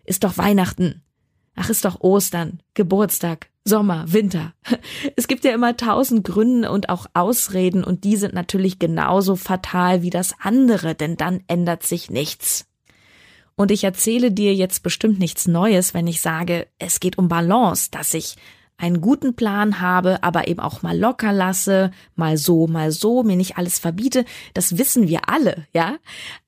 Ist 0.05 0.25
doch 0.25 0.39
Weihnachten. 0.39 1.03
Ach, 1.61 1.71
ist 1.71 1.85
doch 1.85 2.01
Ostern, 2.01 2.61
Geburtstag, 2.75 3.49
Sommer, 3.65 4.05
Winter. 4.13 4.55
Es 5.17 5.27
gibt 5.27 5.45
ja 5.45 5.53
immer 5.53 5.77
tausend 5.77 6.25
Gründe 6.25 6.71
und 6.71 6.89
auch 6.89 7.07
Ausreden 7.15 7.83
und 7.83 8.05
die 8.05 8.17
sind 8.17 8.33
natürlich 8.33 8.79
genauso 8.79 9.35
fatal 9.35 10.03
wie 10.03 10.11
das 10.11 10.35
andere, 10.41 10.95
denn 10.95 11.17
dann 11.17 11.43
ändert 11.49 11.83
sich 11.83 12.11
nichts. 12.11 12.67
Und 13.57 13.73
ich 13.73 13.83
erzähle 13.83 14.31
dir 14.31 14.55
jetzt 14.55 14.85
bestimmt 14.85 15.19
nichts 15.19 15.49
Neues, 15.49 15.95
wenn 15.95 16.07
ich 16.07 16.21
sage, 16.21 16.69
es 16.79 17.01
geht 17.01 17.19
um 17.19 17.27
Balance, 17.27 17.89
dass 17.91 18.15
ich 18.15 18.37
einen 18.77 19.01
guten 19.01 19.35
Plan 19.35 19.81
habe, 19.81 20.23
aber 20.23 20.47
eben 20.47 20.61
auch 20.61 20.83
mal 20.83 20.97
locker 20.97 21.33
lasse, 21.33 21.91
mal 22.15 22.37
so, 22.37 22.69
mal 22.69 22.93
so, 22.93 23.25
mir 23.25 23.37
nicht 23.37 23.59
alles 23.59 23.81
verbiete. 23.81 24.25
Das 24.55 24.79
wissen 24.79 25.09
wir 25.09 25.29
alle, 25.29 25.67
ja. 25.73 25.97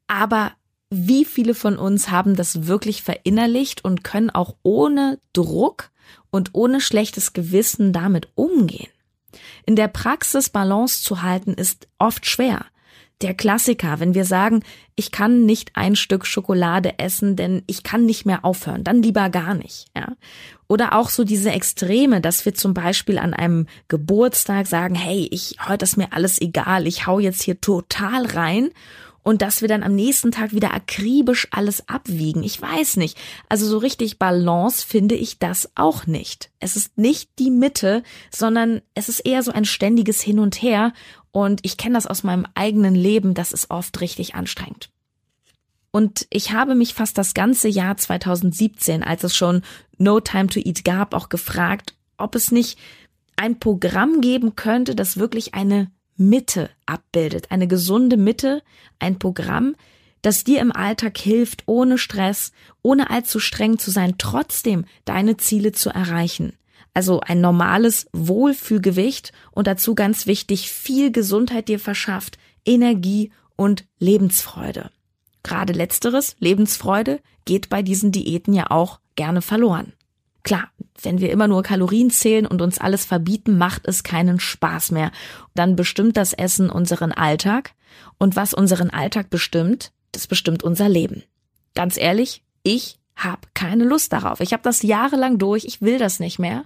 Aber 0.06 0.52
wie 0.90 1.24
viele 1.24 1.54
von 1.54 1.78
uns 1.78 2.10
haben 2.10 2.34
das 2.34 2.66
wirklich 2.66 3.02
verinnerlicht 3.02 3.84
und 3.84 4.02
können 4.02 4.30
auch 4.30 4.56
ohne 4.62 5.20
Druck 5.32 5.90
und 6.30 6.50
ohne 6.52 6.80
schlechtes 6.80 7.32
Gewissen 7.32 7.92
damit 7.92 8.28
umgehen? 8.34 8.90
In 9.64 9.76
der 9.76 9.88
Praxis 9.88 10.50
Balance 10.50 11.02
zu 11.02 11.22
halten 11.22 11.54
ist 11.54 11.86
oft 11.98 12.26
schwer. 12.26 12.66
Der 13.22 13.34
Klassiker, 13.34 14.00
wenn 14.00 14.14
wir 14.14 14.24
sagen, 14.24 14.64
ich 14.96 15.12
kann 15.12 15.44
nicht 15.44 15.72
ein 15.74 15.94
Stück 15.94 16.26
Schokolade 16.26 16.98
essen, 16.98 17.36
denn 17.36 17.62
ich 17.66 17.82
kann 17.82 18.06
nicht 18.06 18.24
mehr 18.24 18.44
aufhören, 18.44 18.82
dann 18.82 19.02
lieber 19.02 19.28
gar 19.28 19.54
nicht, 19.54 19.86
ja. 19.94 20.16
Oder 20.68 20.94
auch 20.94 21.10
so 21.10 21.24
diese 21.24 21.50
Extreme, 21.50 22.20
dass 22.20 22.44
wir 22.44 22.54
zum 22.54 22.74
Beispiel 22.74 23.18
an 23.18 23.34
einem 23.34 23.66
Geburtstag 23.88 24.66
sagen, 24.66 24.94
hey, 24.94 25.28
ich, 25.30 25.56
heute 25.68 25.84
ist 25.84 25.96
mir 25.96 26.12
alles 26.12 26.40
egal, 26.40 26.86
ich 26.86 27.06
hau 27.06 27.20
jetzt 27.20 27.42
hier 27.42 27.60
total 27.60 28.24
rein 28.26 28.70
und 29.22 29.42
dass 29.42 29.60
wir 29.60 29.68
dann 29.68 29.82
am 29.82 29.94
nächsten 29.94 30.30
Tag 30.30 30.52
wieder 30.52 30.72
akribisch 30.72 31.48
alles 31.50 31.88
abwiegen. 31.88 32.42
Ich 32.42 32.60
weiß 32.60 32.96
nicht. 32.96 33.18
Also 33.48 33.66
so 33.66 33.78
richtig 33.78 34.18
Balance 34.18 34.86
finde 34.86 35.14
ich 35.14 35.38
das 35.38 35.70
auch 35.74 36.06
nicht. 36.06 36.50
Es 36.58 36.76
ist 36.76 36.96
nicht 36.96 37.30
die 37.38 37.50
Mitte, 37.50 38.02
sondern 38.30 38.80
es 38.94 39.08
ist 39.08 39.20
eher 39.20 39.42
so 39.42 39.52
ein 39.52 39.64
ständiges 39.64 40.20
Hin 40.20 40.38
und 40.38 40.62
Her. 40.62 40.92
Und 41.32 41.60
ich 41.62 41.76
kenne 41.76 41.94
das 41.94 42.06
aus 42.06 42.22
meinem 42.22 42.46
eigenen 42.54 42.94
Leben, 42.94 43.34
das 43.34 43.52
ist 43.52 43.70
oft 43.70 44.00
richtig 44.00 44.34
anstrengend. 44.34 44.90
Und 45.92 46.26
ich 46.30 46.52
habe 46.52 46.74
mich 46.74 46.94
fast 46.94 47.18
das 47.18 47.34
ganze 47.34 47.68
Jahr 47.68 47.96
2017, 47.96 49.02
als 49.02 49.24
es 49.24 49.34
schon 49.34 49.62
No 49.98 50.20
Time 50.20 50.46
to 50.48 50.60
Eat 50.60 50.84
gab, 50.84 51.14
auch 51.14 51.28
gefragt, 51.28 51.94
ob 52.16 52.34
es 52.34 52.52
nicht 52.52 52.78
ein 53.36 53.58
Programm 53.58 54.20
geben 54.20 54.54
könnte, 54.54 54.94
das 54.94 55.16
wirklich 55.16 55.54
eine 55.54 55.90
Mitte 56.20 56.70
abbildet, 56.86 57.50
eine 57.50 57.66
gesunde 57.66 58.16
Mitte, 58.16 58.62
ein 58.98 59.18
Programm, 59.18 59.74
das 60.22 60.44
dir 60.44 60.60
im 60.60 60.70
Alltag 60.70 61.16
hilft, 61.16 61.62
ohne 61.66 61.96
Stress, 61.96 62.52
ohne 62.82 63.10
allzu 63.10 63.40
streng 63.40 63.78
zu 63.78 63.90
sein, 63.90 64.16
trotzdem 64.18 64.84
deine 65.06 65.38
Ziele 65.38 65.72
zu 65.72 65.88
erreichen. 65.90 66.52
Also 66.92 67.20
ein 67.20 67.40
normales 67.40 68.06
Wohlfühlgewicht 68.12 69.32
und 69.52 69.66
dazu 69.66 69.94
ganz 69.94 70.26
wichtig, 70.26 70.70
viel 70.70 71.10
Gesundheit 71.10 71.68
dir 71.68 71.78
verschafft, 71.78 72.36
Energie 72.66 73.32
und 73.56 73.86
Lebensfreude. 73.98 74.90
Gerade 75.42 75.72
letzteres, 75.72 76.36
Lebensfreude, 76.38 77.20
geht 77.46 77.70
bei 77.70 77.82
diesen 77.82 78.12
Diäten 78.12 78.52
ja 78.52 78.70
auch 78.70 79.00
gerne 79.16 79.40
verloren. 79.40 79.94
Klar, 80.42 80.68
wenn 81.02 81.20
wir 81.20 81.30
immer 81.30 81.48
nur 81.48 81.62
Kalorien 81.62 82.10
zählen 82.10 82.46
und 82.46 82.62
uns 82.62 82.78
alles 82.78 83.04
verbieten, 83.04 83.58
macht 83.58 83.86
es 83.86 84.02
keinen 84.02 84.40
Spaß 84.40 84.90
mehr. 84.92 85.10
Dann 85.54 85.76
bestimmt 85.76 86.16
das 86.16 86.32
Essen 86.32 86.70
unseren 86.70 87.12
Alltag. 87.12 87.72
Und 88.18 88.36
was 88.36 88.54
unseren 88.54 88.90
Alltag 88.90 89.30
bestimmt, 89.30 89.92
das 90.12 90.26
bestimmt 90.26 90.62
unser 90.62 90.88
Leben. 90.88 91.24
Ganz 91.74 91.96
ehrlich, 91.96 92.42
ich 92.62 92.98
habe 93.16 93.48
keine 93.54 93.84
Lust 93.84 94.12
darauf. 94.12 94.40
Ich 94.40 94.52
habe 94.52 94.62
das 94.62 94.82
jahrelang 94.82 95.38
durch, 95.38 95.64
ich 95.64 95.82
will 95.82 95.98
das 95.98 96.20
nicht 96.20 96.38
mehr. 96.38 96.64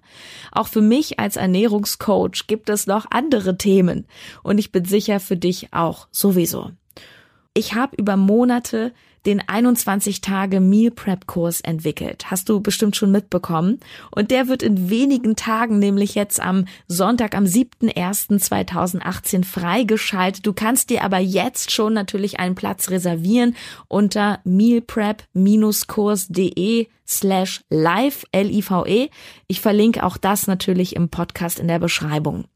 Auch 0.53 0.69
für 0.69 0.81
mich 0.81 1.19
als 1.19 1.37
Ernährungscoach 1.37 2.47
gibt 2.47 2.71
es 2.71 2.87
noch 2.87 3.07
andere 3.11 3.59
Themen 3.59 4.07
und 4.43 4.59
ich 4.59 4.71
bin 4.71 4.85
sicher 4.85 5.19
für 5.19 5.37
dich 5.37 5.73
auch 5.73 6.07
sowieso. 6.13 6.71
Ich 7.55 7.75
habe 7.75 7.97
über 7.97 8.17
Monate 8.17 8.93
den 9.27 9.43
21 9.47 10.21
Tage 10.21 10.61
Meal 10.61 10.91
Prep 10.91 11.27
Kurs 11.27 11.61
entwickelt. 11.61 12.31
Hast 12.31 12.49
du 12.49 12.61
bestimmt 12.61 12.97
schon 12.97 13.11
mitbekommen. 13.11 13.81
Und 14.11 14.31
der 14.31 14.49
wird 14.49 14.63
in 14.63 14.89
wenigen 14.91 15.37
Tagen, 15.37 15.79
nämlich 15.79 16.15
jetzt 16.15 16.41
am 16.41 16.67
Sonntag, 16.89 17.35
am 17.35 17.45
7.1.2018 17.45 19.45
freigeschaltet. 19.45 20.47
Du 20.47 20.53
kannst 20.53 20.91
dir 20.91 21.03
aber 21.03 21.19
jetzt 21.19 21.71
schon 21.71 21.95
natürlich 21.95 22.41
einen 22.41 22.55
Platz 22.55 22.91
reservieren 22.91 23.57
unter 23.89 24.41
mealprep-kurs.de 24.45 26.89
slash 27.07 27.61
live, 27.71 28.25
L-I-V-E. 28.33 29.09
Ich 29.47 29.61
verlinke 29.61 30.05
auch 30.05 30.17
das 30.17 30.47
natürlich 30.47 30.97
im 30.97 31.11
Podcast 31.11 31.59
in 31.59 31.69
der 31.69 31.79
Beschreibung. 31.79 32.47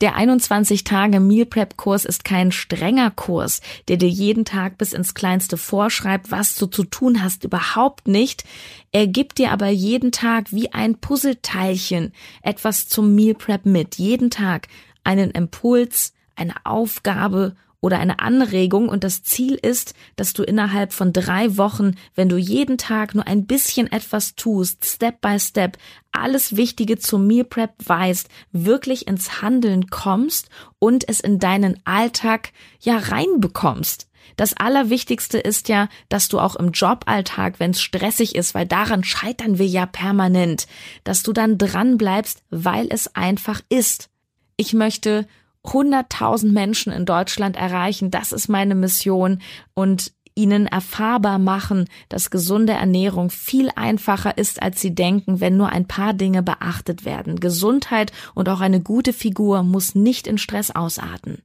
Der 0.00 0.14
21 0.14 0.84
Tage 0.84 1.18
Meal 1.18 1.44
Prep 1.44 1.76
Kurs 1.76 2.04
ist 2.04 2.24
kein 2.24 2.52
strenger 2.52 3.10
Kurs, 3.10 3.60
der 3.88 3.96
dir 3.96 4.08
jeden 4.08 4.44
Tag 4.44 4.78
bis 4.78 4.92
ins 4.92 5.12
Kleinste 5.12 5.56
vorschreibt, 5.56 6.30
was 6.30 6.54
du 6.54 6.66
zu 6.66 6.84
tun 6.84 7.20
hast, 7.20 7.42
überhaupt 7.42 8.06
nicht. 8.06 8.44
Er 8.92 9.08
gibt 9.08 9.38
dir 9.38 9.50
aber 9.50 9.66
jeden 9.66 10.12
Tag 10.12 10.52
wie 10.52 10.72
ein 10.72 10.98
Puzzleteilchen 10.98 12.12
etwas 12.42 12.86
zum 12.86 13.16
Meal 13.16 13.34
Prep 13.34 13.66
mit. 13.66 13.96
Jeden 13.96 14.30
Tag 14.30 14.68
einen 15.02 15.32
Impuls, 15.32 16.12
eine 16.36 16.54
Aufgabe 16.62 17.56
oder 17.80 17.98
eine 17.98 18.18
Anregung 18.18 18.88
und 18.88 19.04
das 19.04 19.22
Ziel 19.22 19.54
ist, 19.54 19.94
dass 20.16 20.32
du 20.32 20.42
innerhalb 20.42 20.92
von 20.92 21.12
drei 21.12 21.56
Wochen, 21.56 21.94
wenn 22.14 22.28
du 22.28 22.36
jeden 22.36 22.76
Tag 22.76 23.14
nur 23.14 23.26
ein 23.26 23.46
bisschen 23.46 23.90
etwas 23.90 24.34
tust, 24.34 24.84
Step 24.84 25.20
by 25.20 25.38
Step, 25.38 25.78
alles 26.10 26.56
Wichtige 26.56 26.98
zum 26.98 27.26
Meal 27.26 27.44
Prep 27.44 27.74
weißt, 27.84 28.28
wirklich 28.50 29.06
ins 29.06 29.42
Handeln 29.42 29.88
kommst 29.88 30.48
und 30.78 31.08
es 31.08 31.20
in 31.20 31.38
deinen 31.38 31.80
Alltag 31.84 32.52
ja 32.80 32.98
reinbekommst. 32.98 34.08
Das 34.36 34.56
Allerwichtigste 34.56 35.38
ist 35.38 35.68
ja, 35.68 35.88
dass 36.08 36.28
du 36.28 36.38
auch 36.38 36.56
im 36.56 36.72
Joballtag, 36.72 37.60
wenn 37.60 37.70
es 37.70 37.80
stressig 37.80 38.34
ist, 38.34 38.54
weil 38.54 38.66
daran 38.66 39.04
scheitern 39.04 39.58
wir 39.58 39.66
ja 39.66 39.86
permanent, 39.86 40.66
dass 41.04 41.22
du 41.22 41.32
dann 41.32 41.58
dran 41.58 41.96
bleibst, 41.96 42.42
weil 42.50 42.88
es 42.90 43.14
einfach 43.14 43.60
ist. 43.68 44.10
Ich 44.56 44.74
möchte 44.74 45.26
100.000 45.68 46.52
Menschen 46.52 46.92
in 46.92 47.06
Deutschland 47.06 47.56
erreichen. 47.56 48.10
Das 48.10 48.32
ist 48.32 48.48
meine 48.48 48.74
Mission 48.74 49.40
und 49.74 50.12
ihnen 50.38 50.66
erfahrbar 50.66 51.38
machen, 51.38 51.86
dass 52.08 52.30
gesunde 52.30 52.72
Ernährung 52.72 53.28
viel 53.28 53.70
einfacher 53.74 54.38
ist, 54.38 54.62
als 54.62 54.80
sie 54.80 54.94
denken, 54.94 55.40
wenn 55.40 55.56
nur 55.56 55.70
ein 55.70 55.88
paar 55.88 56.14
Dinge 56.14 56.42
beachtet 56.44 57.04
werden. 57.04 57.40
Gesundheit 57.40 58.12
und 58.34 58.48
auch 58.48 58.60
eine 58.60 58.80
gute 58.80 59.12
Figur 59.12 59.64
muss 59.64 59.96
nicht 59.96 60.28
in 60.28 60.38
Stress 60.38 60.70
ausarten. 60.70 61.42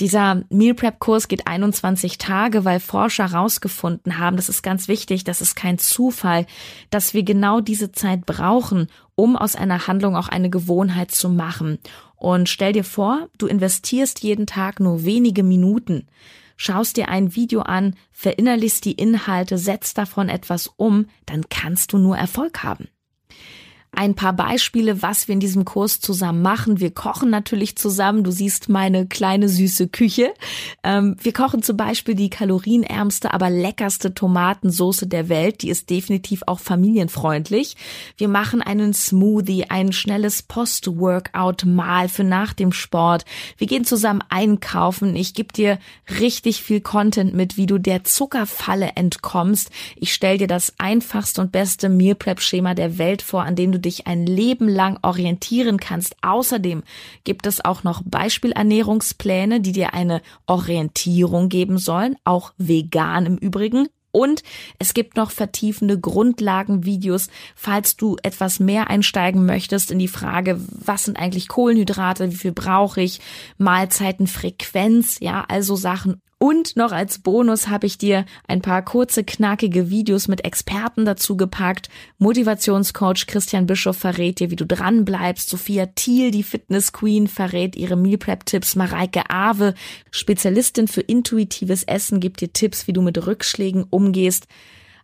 Dieser 0.00 0.42
Meal 0.48 0.74
Prep 0.74 0.98
Kurs 0.98 1.28
geht 1.28 1.46
21 1.46 2.18
Tage, 2.18 2.64
weil 2.64 2.80
Forscher 2.80 3.30
herausgefunden 3.30 4.18
haben, 4.18 4.36
das 4.36 4.48
ist 4.48 4.62
ganz 4.62 4.88
wichtig, 4.88 5.22
das 5.22 5.40
ist 5.40 5.54
kein 5.54 5.78
Zufall, 5.78 6.46
dass 6.90 7.14
wir 7.14 7.22
genau 7.22 7.60
diese 7.60 7.92
Zeit 7.92 8.26
brauchen, 8.26 8.88
um 9.14 9.36
aus 9.36 9.54
einer 9.54 9.86
Handlung 9.86 10.16
auch 10.16 10.28
eine 10.28 10.50
Gewohnheit 10.50 11.12
zu 11.12 11.28
machen. 11.28 11.78
Und 12.24 12.48
stell 12.48 12.72
dir 12.72 12.84
vor, 12.84 13.28
du 13.36 13.46
investierst 13.46 14.22
jeden 14.22 14.46
Tag 14.46 14.80
nur 14.80 15.04
wenige 15.04 15.42
Minuten, 15.42 16.06
schaust 16.56 16.96
dir 16.96 17.10
ein 17.10 17.36
Video 17.36 17.60
an, 17.60 17.96
verinnerlichst 18.12 18.86
die 18.86 18.92
Inhalte, 18.92 19.58
setzt 19.58 19.98
davon 19.98 20.30
etwas 20.30 20.68
um, 20.78 21.04
dann 21.26 21.50
kannst 21.50 21.92
du 21.92 21.98
nur 21.98 22.16
Erfolg 22.16 22.62
haben 22.62 22.88
ein 23.94 24.14
paar 24.14 24.32
Beispiele, 24.32 25.02
was 25.02 25.28
wir 25.28 25.32
in 25.32 25.40
diesem 25.40 25.64
Kurs 25.64 26.00
zusammen 26.00 26.42
machen. 26.42 26.80
Wir 26.80 26.90
kochen 26.90 27.30
natürlich 27.30 27.76
zusammen. 27.76 28.24
Du 28.24 28.30
siehst 28.30 28.68
meine 28.68 29.06
kleine 29.06 29.48
süße 29.48 29.88
Küche. 29.88 30.32
Ähm, 30.82 31.16
wir 31.22 31.32
kochen 31.32 31.62
zum 31.62 31.76
Beispiel 31.76 32.14
die 32.14 32.30
kalorienärmste, 32.30 33.32
aber 33.32 33.50
leckerste 33.50 34.14
Tomatensoße 34.14 35.06
der 35.06 35.28
Welt. 35.28 35.62
Die 35.62 35.68
ist 35.68 35.90
definitiv 35.90 36.42
auch 36.46 36.60
familienfreundlich. 36.60 37.76
Wir 38.16 38.28
machen 38.28 38.62
einen 38.62 38.94
Smoothie, 38.94 39.66
ein 39.70 39.92
schnelles 39.92 40.42
Post-Workout-Mahl 40.42 42.08
für 42.08 42.24
nach 42.24 42.52
dem 42.52 42.72
Sport. 42.72 43.24
Wir 43.58 43.66
gehen 43.66 43.84
zusammen 43.84 44.22
einkaufen. 44.28 45.16
Ich 45.16 45.34
gebe 45.34 45.52
dir 45.52 45.78
richtig 46.20 46.62
viel 46.62 46.80
Content 46.80 47.34
mit, 47.34 47.56
wie 47.56 47.66
du 47.66 47.78
der 47.78 48.04
Zuckerfalle 48.04 48.92
entkommst. 48.96 49.70
Ich 49.96 50.12
stelle 50.12 50.38
dir 50.38 50.46
das 50.46 50.74
einfachste 50.78 51.40
und 51.40 51.52
beste 51.52 51.88
Meal 51.88 52.14
Prep 52.14 52.40
Schema 52.40 52.74
der 52.74 52.98
Welt 52.98 53.22
vor, 53.22 53.42
an 53.42 53.56
dem 53.56 53.72
du 53.72 53.78
dich 53.84 54.06
ein 54.06 54.26
Leben 54.26 54.68
lang 54.68 54.98
orientieren 55.02 55.78
kannst. 55.78 56.16
Außerdem 56.22 56.82
gibt 57.24 57.46
es 57.46 57.64
auch 57.64 57.84
noch 57.84 58.02
Beispielernährungspläne, 58.04 59.60
die 59.60 59.72
dir 59.72 59.94
eine 59.94 60.22
Orientierung 60.46 61.48
geben 61.48 61.78
sollen, 61.78 62.16
auch 62.24 62.52
vegan 62.58 63.26
im 63.26 63.36
Übrigen. 63.36 63.88
Und 64.14 64.44
es 64.78 64.94
gibt 64.94 65.16
noch 65.16 65.32
vertiefende 65.32 65.98
Grundlagenvideos, 65.98 67.30
falls 67.56 67.96
du 67.96 68.16
etwas 68.22 68.60
mehr 68.60 68.88
einsteigen 68.88 69.44
möchtest 69.44 69.90
in 69.90 69.98
die 69.98 70.06
Frage, 70.06 70.60
was 70.70 71.04
sind 71.04 71.18
eigentlich 71.18 71.48
Kohlenhydrate, 71.48 72.30
wie 72.30 72.36
viel 72.36 72.52
brauche 72.52 73.00
ich, 73.00 73.20
Mahlzeitenfrequenz, 73.58 75.18
ja, 75.18 75.44
also 75.48 75.74
Sachen 75.74 76.20
und 76.44 76.76
noch 76.76 76.92
als 76.92 77.20
Bonus 77.20 77.68
habe 77.68 77.86
ich 77.86 77.96
dir 77.96 78.26
ein 78.46 78.60
paar 78.60 78.84
kurze, 78.84 79.24
knackige 79.24 79.88
Videos 79.88 80.28
mit 80.28 80.44
Experten 80.44 81.06
dazu 81.06 81.38
gepackt. 81.38 81.88
Motivationscoach 82.18 83.26
Christian 83.26 83.64
Bischoff 83.64 83.96
verrät 83.96 84.40
dir, 84.40 84.50
wie 84.50 84.56
du 84.56 84.66
dran 84.66 85.06
bleibst. 85.06 85.48
Sophia 85.48 85.86
Thiel, 85.86 86.32
die 86.32 86.42
Fitness 86.42 86.92
Queen, 86.92 87.28
verrät 87.28 87.76
ihre 87.76 87.96
Meal 87.96 88.18
Prep 88.18 88.44
Tipps. 88.44 88.76
Mareike 88.76 89.30
Awe, 89.30 89.72
Spezialistin 90.10 90.86
für 90.86 91.00
intuitives 91.00 91.82
Essen, 91.84 92.20
gibt 92.20 92.42
dir 92.42 92.52
Tipps, 92.52 92.86
wie 92.86 92.92
du 92.92 93.00
mit 93.00 93.26
Rückschlägen 93.26 93.86
umgehst. 93.88 94.46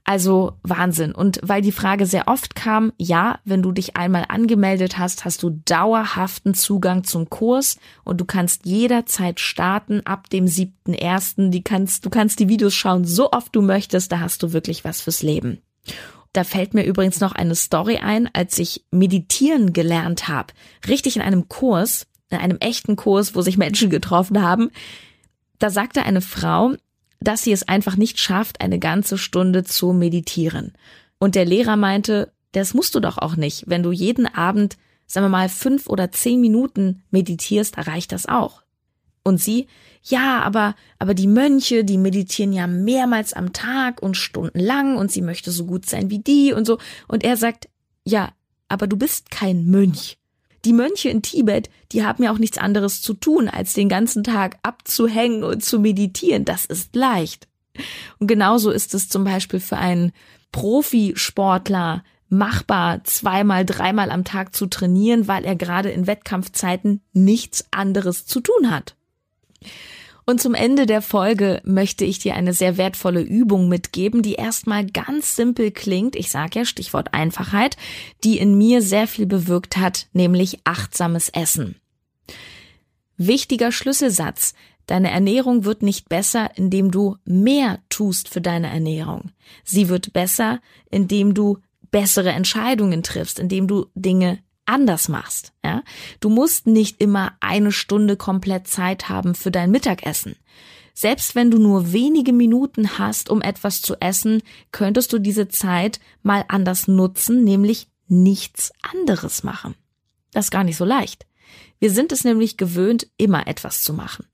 Also 0.04 0.54
Wahnsinn. 0.62 1.12
Und 1.12 1.40
weil 1.42 1.62
die 1.62 1.72
Frage 1.72 2.06
sehr 2.06 2.26
oft 2.28 2.54
kam, 2.54 2.92
ja, 2.96 3.38
wenn 3.44 3.62
du 3.62 3.72
dich 3.72 3.96
einmal 3.96 4.24
angemeldet 4.28 4.98
hast, 4.98 5.24
hast 5.24 5.42
du 5.42 5.50
dauerhaften 5.64 6.54
Zugang 6.54 7.04
zum 7.04 7.30
Kurs 7.30 7.78
und 8.04 8.20
du 8.20 8.24
kannst 8.24 8.66
jederzeit 8.66 9.40
starten 9.40 10.04
ab 10.06 10.30
dem 10.30 10.46
7.1. 10.46 11.50
Die 11.50 11.62
kannst, 11.62 12.04
du 12.06 12.10
kannst 12.10 12.40
die 12.40 12.48
Videos 12.48 12.74
schauen, 12.74 13.04
so 13.04 13.30
oft 13.32 13.54
du 13.54 13.62
möchtest, 13.62 14.10
da 14.12 14.20
hast 14.20 14.42
du 14.42 14.52
wirklich 14.52 14.84
was 14.84 15.00
fürs 15.00 15.22
Leben. 15.22 15.58
Da 16.32 16.44
fällt 16.44 16.74
mir 16.74 16.84
übrigens 16.84 17.20
noch 17.20 17.32
eine 17.32 17.56
Story 17.56 17.98
ein, 17.98 18.28
als 18.32 18.58
ich 18.58 18.84
meditieren 18.90 19.72
gelernt 19.72 20.28
habe, 20.28 20.54
richtig 20.88 21.16
in 21.16 21.22
einem 21.22 21.48
Kurs, 21.48 22.06
in 22.30 22.38
einem 22.38 22.58
echten 22.58 22.96
Kurs, 22.96 23.34
wo 23.34 23.42
sich 23.42 23.58
Menschen 23.58 23.90
getroffen 23.90 24.40
haben. 24.40 24.70
Da 25.58 25.70
sagte 25.70 26.04
eine 26.04 26.20
Frau, 26.20 26.74
dass 27.20 27.42
sie 27.42 27.52
es 27.52 27.68
einfach 27.68 27.96
nicht 27.96 28.18
schafft, 28.18 28.60
eine 28.60 28.78
ganze 28.78 29.18
Stunde 29.18 29.64
zu 29.64 29.92
meditieren. 29.92 30.72
Und 31.18 31.34
der 31.34 31.44
Lehrer 31.44 31.76
meinte, 31.76 32.32
das 32.52 32.74
musst 32.74 32.94
du 32.94 33.00
doch 33.00 33.18
auch 33.18 33.36
nicht. 33.36 33.64
Wenn 33.66 33.82
du 33.82 33.92
jeden 33.92 34.26
Abend, 34.26 34.76
sagen 35.06 35.26
wir 35.26 35.30
mal, 35.30 35.48
fünf 35.48 35.86
oder 35.86 36.10
zehn 36.10 36.40
Minuten 36.40 37.02
meditierst, 37.10 37.76
erreicht 37.76 38.12
das 38.12 38.26
auch. 38.26 38.62
Und 39.22 39.38
sie, 39.38 39.66
ja, 40.02 40.40
aber, 40.42 40.74
aber 40.98 41.12
die 41.12 41.26
Mönche, 41.26 41.84
die 41.84 41.98
meditieren 41.98 42.52
ja 42.52 42.66
mehrmals 42.66 43.34
am 43.34 43.52
Tag 43.52 44.02
und 44.02 44.16
stundenlang 44.16 44.96
und 44.96 45.12
sie 45.12 45.20
möchte 45.20 45.50
so 45.50 45.66
gut 45.66 45.86
sein 45.86 46.08
wie 46.08 46.20
die 46.20 46.52
und 46.54 46.66
so. 46.66 46.78
Und 47.06 47.22
er 47.22 47.36
sagt, 47.36 47.68
ja, 48.04 48.32
aber 48.68 48.86
du 48.86 48.96
bist 48.96 49.30
kein 49.30 49.66
Mönch. 49.66 50.16
Die 50.64 50.72
Mönche 50.72 51.08
in 51.08 51.22
Tibet, 51.22 51.70
die 51.92 52.04
haben 52.04 52.22
ja 52.22 52.32
auch 52.32 52.38
nichts 52.38 52.58
anderes 52.58 53.00
zu 53.00 53.14
tun, 53.14 53.48
als 53.48 53.72
den 53.72 53.88
ganzen 53.88 54.24
Tag 54.24 54.58
abzuhängen 54.62 55.44
und 55.44 55.64
zu 55.64 55.78
meditieren. 55.78 56.44
Das 56.44 56.66
ist 56.66 56.94
leicht. 56.94 57.48
Und 58.18 58.26
genauso 58.26 58.70
ist 58.70 58.94
es 58.94 59.08
zum 59.08 59.24
Beispiel 59.24 59.60
für 59.60 59.78
einen 59.78 60.12
Profisportler 60.52 62.04
machbar, 62.28 63.02
zweimal, 63.04 63.64
dreimal 63.64 64.10
am 64.10 64.24
Tag 64.24 64.54
zu 64.54 64.66
trainieren, 64.66 65.28
weil 65.28 65.44
er 65.44 65.56
gerade 65.56 65.90
in 65.90 66.06
Wettkampfzeiten 66.06 67.02
nichts 67.12 67.64
anderes 67.70 68.26
zu 68.26 68.40
tun 68.40 68.70
hat. 68.70 68.94
Und 70.26 70.40
zum 70.40 70.54
Ende 70.54 70.86
der 70.86 71.02
Folge 71.02 71.60
möchte 71.64 72.04
ich 72.04 72.18
dir 72.18 72.34
eine 72.34 72.52
sehr 72.52 72.76
wertvolle 72.76 73.20
Übung 73.20 73.68
mitgeben, 73.68 74.22
die 74.22 74.34
erstmal 74.34 74.86
ganz 74.86 75.36
simpel 75.36 75.70
klingt. 75.70 76.16
Ich 76.16 76.30
sage 76.30 76.60
ja 76.60 76.64
Stichwort 76.64 77.14
Einfachheit, 77.14 77.76
die 78.22 78.38
in 78.38 78.56
mir 78.56 78.82
sehr 78.82 79.06
viel 79.06 79.26
bewirkt 79.26 79.76
hat, 79.76 80.06
nämlich 80.12 80.60
achtsames 80.64 81.28
Essen. 81.30 81.76
Wichtiger 83.16 83.72
Schlüsselsatz. 83.72 84.54
Deine 84.86 85.10
Ernährung 85.10 85.64
wird 85.64 85.82
nicht 85.82 86.08
besser, 86.08 86.50
indem 86.56 86.90
du 86.90 87.16
mehr 87.24 87.78
tust 87.90 88.28
für 88.28 88.40
deine 88.40 88.68
Ernährung. 88.68 89.30
Sie 89.62 89.88
wird 89.88 90.12
besser, 90.12 90.60
indem 90.90 91.34
du 91.34 91.58
bessere 91.90 92.30
Entscheidungen 92.30 93.02
triffst, 93.02 93.38
indem 93.38 93.66
du 93.66 93.86
Dinge 93.94 94.38
anders 94.70 95.08
machst. 95.08 95.52
Ja? 95.64 95.82
Du 96.20 96.28
musst 96.28 96.66
nicht 96.66 97.00
immer 97.00 97.32
eine 97.40 97.72
Stunde 97.72 98.16
komplett 98.16 98.68
Zeit 98.68 99.08
haben 99.08 99.34
für 99.34 99.50
dein 99.50 99.70
Mittagessen. 99.70 100.36
Selbst 100.94 101.34
wenn 101.34 101.50
du 101.50 101.58
nur 101.58 101.92
wenige 101.92 102.32
Minuten 102.32 102.98
hast, 102.98 103.30
um 103.30 103.42
etwas 103.42 103.82
zu 103.82 103.96
essen, 104.00 104.42
könntest 104.72 105.12
du 105.12 105.18
diese 105.18 105.48
Zeit 105.48 106.00
mal 106.22 106.44
anders 106.48 106.88
nutzen, 106.88 107.44
nämlich 107.44 107.88
nichts 108.08 108.72
anderes 108.82 109.42
machen. 109.42 109.74
Das 110.32 110.46
ist 110.46 110.50
gar 110.50 110.64
nicht 110.64 110.76
so 110.76 110.84
leicht. 110.84 111.26
Wir 111.78 111.90
sind 111.90 112.12
es 112.12 112.24
nämlich 112.24 112.56
gewöhnt, 112.56 113.06
immer 113.16 113.46
etwas 113.46 113.82
zu 113.82 113.94
machen. 113.94 114.26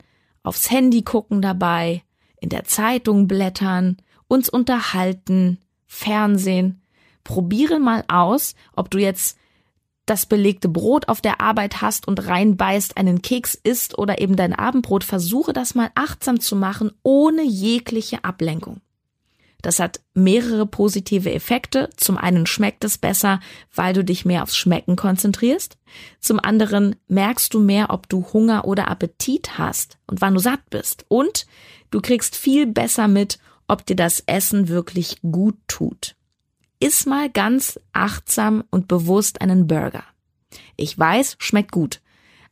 Aufs 0.43 0.71
Handy 0.71 1.03
gucken 1.03 1.41
dabei, 1.41 2.03
in 2.41 2.49
der 2.49 2.65
Zeitung 2.65 3.29
blättern, 3.29 3.97
uns 4.29 4.49
unterhalten, 4.49 5.59
Fernsehen. 5.87 6.83
Probiere 7.25 7.79
mal 7.79 8.05
aus, 8.09 8.55
ob 8.75 8.91
du 8.91 8.99
jetzt 8.99 9.39
das 10.07 10.27
belegte 10.27 10.69
Brot 10.69 11.09
auf 11.09 11.21
der 11.21 11.41
Arbeit 11.41 11.83
hast 11.83 12.09
und 12.09 12.27
reinbeißt, 12.27 12.97
einen 12.97 13.23
Keks 13.23 13.55
isst 13.55 13.99
oder 13.99 14.21
eben 14.21 14.37
dein 14.37 14.55
Abendbrot, 14.55 15.05
versuche 15.05 15.53
das 15.53 15.75
mal 15.75 15.91
achtsam 15.95 16.41
zu 16.41 16.57
machen, 16.57 16.93
ohne 17.03 17.43
jegliche 17.43 18.25
Ablenkung. 18.25 18.81
Das 19.63 19.81
hat 19.81 20.01
mehrere 20.15 20.65
positive 20.65 21.33
Effekte. 21.33 21.91
Zum 21.97 22.17
einen 22.19 22.47
schmeckt 22.47 22.85
es 22.85 22.99
besser, 22.99 23.41
weil 23.75 23.95
du 23.95 24.05
dich 24.05 24.25
mehr 24.25 24.45
aufs 24.45 24.57
Schmecken 24.57 24.95
konzentrierst. 24.95 25.77
Zum 26.21 26.39
anderen 26.39 26.95
merkst 27.09 27.53
du 27.53 27.59
mehr, 27.59 27.91
ob 27.91 28.09
du 28.09 28.25
Hunger 28.33 28.65
oder 28.65 28.87
Appetit 28.87 29.59
hast 29.59 29.99
und 30.07 30.21
wann 30.21 30.35
du 30.35 30.41
satt 30.41 30.61
bist. 30.71 31.05
Und 31.09 31.47
du 31.91 32.01
kriegst 32.01 32.37
viel 32.37 32.67
besser 32.67 33.09
mit, 33.09 33.41
ob 33.67 33.85
dir 33.85 33.97
das 33.97 34.23
Essen 34.27 34.69
wirklich 34.69 35.19
gut 35.23 35.57
tut. 35.67 36.15
Iss 36.79 37.07
mal 37.07 37.31
ganz 37.31 37.81
achtsam 37.93 38.65
und 38.71 38.89
bewusst 38.89 39.41
einen 39.41 39.67
Burger. 39.67 40.05
Ich 40.77 40.99
weiß, 40.99 41.37
schmeckt 41.39 41.73
gut, 41.73 42.01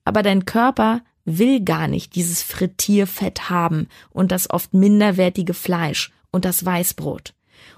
aber 0.04 0.22
dein 0.22 0.46
Körper 0.46 1.02
will 1.26 1.60
gar 1.60 1.88
nicht 1.88 2.14
dieses 2.14 2.42
Frittierfett 2.42 3.50
haben 3.50 3.88
und 4.10 4.32
das 4.32 4.48
oft 4.50 4.72
minderwertige 4.74 5.54
Fleisch 5.54 6.12
und 6.30 6.44
das 6.44 6.64
Weißbrot. 6.64 7.34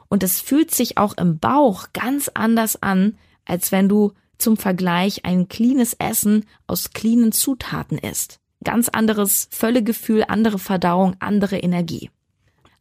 Und 0.09 0.23
es 0.23 0.41
fühlt 0.41 0.73
sich 0.73 0.99
auch 0.99 1.17
im 1.17 1.39
Bauch 1.39 1.89
ganz 1.93 2.31
anders 2.33 2.81
an, 2.81 3.19
als 3.45 3.73
wenn 3.73 3.89
du 3.89 4.13
zum 4.39 4.57
Vergleich 4.57 5.25
ein 5.25 5.49
cleanes 5.49 5.95
Essen 5.95 6.45
aus 6.67 6.91
cleanen 6.91 7.33
Zutaten 7.33 7.99
isst. 7.99 8.39
Ganz 8.63 8.89
anderes 8.89 9.49
Völlegefühl, 9.51 10.25
andere 10.29 10.59
Verdauung, 10.59 11.17
andere 11.21 11.59
Energie. 11.59 12.11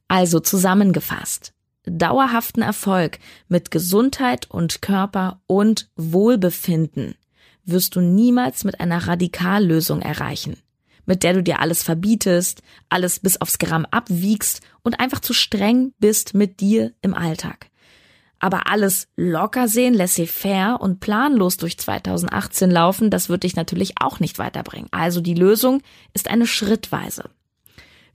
Also 0.07 0.39
zusammengefasst 0.39 1.54
dauerhaften 1.85 2.61
Erfolg 2.61 3.19
mit 3.47 3.71
Gesundheit 3.71 4.49
und 4.49 4.81
Körper 4.81 5.41
und 5.47 5.89
Wohlbefinden 5.95 7.15
wirst 7.65 7.95
du 7.95 8.01
niemals 8.01 8.63
mit 8.63 8.79
einer 8.79 9.07
Radikallösung 9.07 10.01
erreichen, 10.01 10.57
mit 11.05 11.23
der 11.23 11.33
du 11.33 11.43
dir 11.43 11.59
alles 11.59 11.83
verbietest, 11.83 12.61
alles 12.89 13.19
bis 13.19 13.41
aufs 13.41 13.57
Gramm 13.57 13.85
abwiegst 13.89 14.61
und 14.83 14.99
einfach 14.99 15.19
zu 15.19 15.33
streng 15.33 15.93
bist 15.99 16.33
mit 16.33 16.59
dir 16.59 16.93
im 17.01 17.13
Alltag. 17.13 17.69
Aber 18.39 18.67
alles 18.69 19.07
locker 19.15 19.67
sehen, 19.67 19.93
laissez-faire 19.93 20.79
und 20.79 20.99
planlos 20.99 21.57
durch 21.57 21.77
2018 21.77 22.69
laufen, 22.69 23.09
das 23.09 23.29
wird 23.29 23.43
dich 23.43 23.55
natürlich 23.55 23.93
auch 23.99 24.19
nicht 24.19 24.37
weiterbringen. 24.37 24.89
Also 24.91 25.21
die 25.21 25.33
Lösung 25.33 25.81
ist 26.13 26.29
eine 26.29 26.45
Schrittweise. 26.45 27.29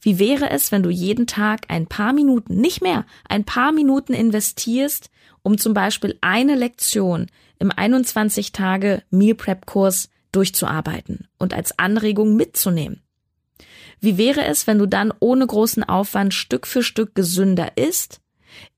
Wie 0.01 0.19
wäre 0.19 0.51
es, 0.51 0.73
wenn 0.73 0.83
du 0.83 0.91
jeden 0.91 1.27
Tag 1.27 1.63
ein 1.69 1.87
paar 1.87 2.13
Minuten, 2.13 2.57
nicht 2.57 2.81
mehr, 2.81 3.05
ein 3.29 3.45
paar 3.45 3.73
Minuten 3.73 4.15
investierst, 4.15 5.11
um 5.43 5.59
zum 5.59 5.75
Beispiel 5.75 6.19
eine 6.21 6.55
Lektion 6.55 7.27
im 7.59 7.71
21 7.71 8.53
Tage 8.53 9.03
Meal 9.11 9.35
Prep 9.35 9.67
Kurs 9.67 10.09
durchzuarbeiten 10.33 11.29
und 11.39 11.53
als 11.53 11.79
Anregung 11.79 12.37
mitzunehmen. 12.37 13.03
Wie 14.01 14.17
wäre 14.17 14.45
es, 14.45 14.67
wenn 14.67 14.79
du 14.79 14.87
dann 14.87 15.13
ohne 15.21 15.47
großen 15.47 15.85
Aufwand 15.85 16.33
Stück 16.33 16.67
für 16.67 16.83
Stück 16.83 17.15
gesünder 17.15 17.77
isst, 17.77 18.21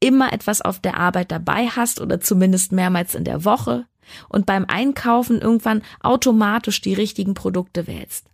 immer 0.01 0.33
etwas 0.33 0.61
auf 0.61 0.81
der 0.81 0.97
Arbeit 0.97 1.31
dabei 1.31 1.69
hast 1.69 2.01
oder 2.01 2.21
zumindest 2.21 2.73
mehrmals 2.73 3.15
in 3.15 3.25
der 3.25 3.45
Woche 3.45 3.87
und 4.29 4.47
beim 4.47 4.65
Einkaufen 4.67 5.41
irgendwann 5.41 5.83
automatisch 6.01 6.81
die 6.81 6.95
richtigen 6.95 7.35
Produkte 7.35 7.87
wählst? 7.87 8.27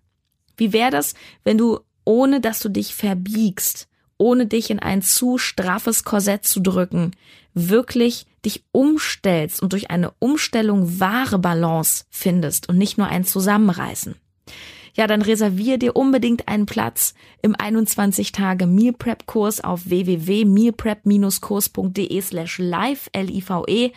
Wie 0.57 0.73
wäre 0.73 0.91
das, 0.91 1.15
wenn 1.45 1.59
du, 1.59 1.81
ohne 2.09 2.41
dass 2.41 2.59
du 2.61 2.71
dich 2.71 2.95
verbiegst, 2.95 3.87
ohne 4.17 4.47
dich 4.47 4.71
in 4.71 4.79
ein 4.79 5.03
zu 5.03 5.37
straffes 5.37 6.05
Korsett 6.05 6.47
zu 6.47 6.61
drücken, 6.61 7.11
wirklich 7.53 8.25
dich 8.47 8.65
umstellst 8.73 9.61
und 9.61 9.75
durch 9.75 9.91
eine 9.91 10.13
Umstellung 10.19 11.01
wahre 11.01 11.39
Balance 11.39 12.07
findest 12.09 12.71
und 12.71 12.79
nicht 12.79 12.97
nur 12.97 13.09
ein 13.09 13.25
Zusammenreißen? 13.25 14.15
Ja, 14.95 15.07
dann 15.07 15.21
reservier 15.21 15.77
dir 15.77 15.97
unbedingt 15.97 16.49
einen 16.49 16.65
Platz 16.65 17.13
im 17.43 17.55
21 17.55 18.33
Tage 18.33 18.67
Meal 18.67 18.95
Prep 18.95 19.27
Kurs 19.27 19.63
auf 19.63 19.91
www.mealprep-kurs.de 19.91 22.23
slash 22.23 22.59
live, 22.59 23.11
L-I-V-E. 23.13 23.93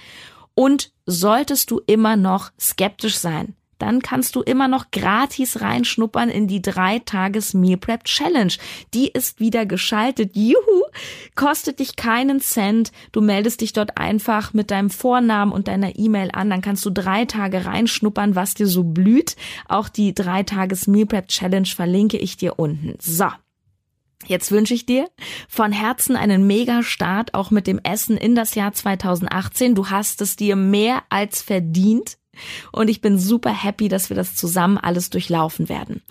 Und 0.53 0.91
solltest 1.05 1.71
du 1.71 1.79
immer 1.87 2.17
noch 2.17 2.51
skeptisch 2.59 3.17
sein, 3.17 3.55
dann 3.81 4.01
kannst 4.01 4.35
du 4.35 4.41
immer 4.41 4.67
noch 4.67 4.91
gratis 4.91 5.61
reinschnuppern 5.61 6.29
in 6.29 6.47
die 6.47 6.61
drei 6.61 6.99
Tages 6.99 7.53
Meal 7.53 7.77
Prep 7.77 8.05
Challenge. 8.05 8.53
Die 8.93 9.07
ist 9.07 9.39
wieder 9.39 9.65
geschaltet. 9.65 10.35
Juhu! 10.35 10.83
Kostet 11.35 11.79
dich 11.79 11.95
keinen 11.95 12.41
Cent. 12.41 12.91
Du 13.11 13.21
meldest 13.21 13.61
dich 13.61 13.73
dort 13.73 13.97
einfach 13.97 14.53
mit 14.53 14.71
deinem 14.71 14.89
Vornamen 14.89 15.51
und 15.51 15.67
deiner 15.67 15.97
E-Mail 15.97 16.29
an. 16.33 16.49
Dann 16.49 16.61
kannst 16.61 16.85
du 16.85 16.89
drei 16.89 17.25
Tage 17.25 17.65
reinschnuppern, 17.65 18.35
was 18.35 18.53
dir 18.53 18.67
so 18.67 18.83
blüht. 18.83 19.35
Auch 19.67 19.89
die 19.89 20.13
drei 20.13 20.43
Tages 20.43 20.87
Meal 20.87 21.05
Prep 21.05 21.27
Challenge 21.27 21.67
verlinke 21.67 22.17
ich 22.17 22.37
dir 22.37 22.59
unten. 22.59 22.95
So. 22.99 23.27
Jetzt 24.27 24.51
wünsche 24.51 24.73
ich 24.73 24.85
dir 24.85 25.09
von 25.47 25.71
Herzen 25.71 26.15
einen 26.15 26.45
Mega-Start 26.45 27.33
auch 27.33 27.51
mit 27.51 27.67
dem 27.67 27.79
Essen 27.79 28.17
in 28.17 28.35
das 28.35 28.55
Jahr 28.55 28.71
2018. 28.71 29.73
Du 29.73 29.89
hast 29.89 30.21
es 30.21 30.35
dir 30.35 30.55
mehr 30.55 31.03
als 31.09 31.41
verdient. 31.41 32.17
Und 32.71 32.89
ich 32.89 33.01
bin 33.01 33.17
super 33.17 33.51
happy, 33.51 33.87
dass 33.87 34.09
wir 34.09 34.15
das 34.15 34.35
zusammen 34.35 34.77
alles 34.77 35.09
durchlaufen 35.09 35.69
werden. 35.69 36.01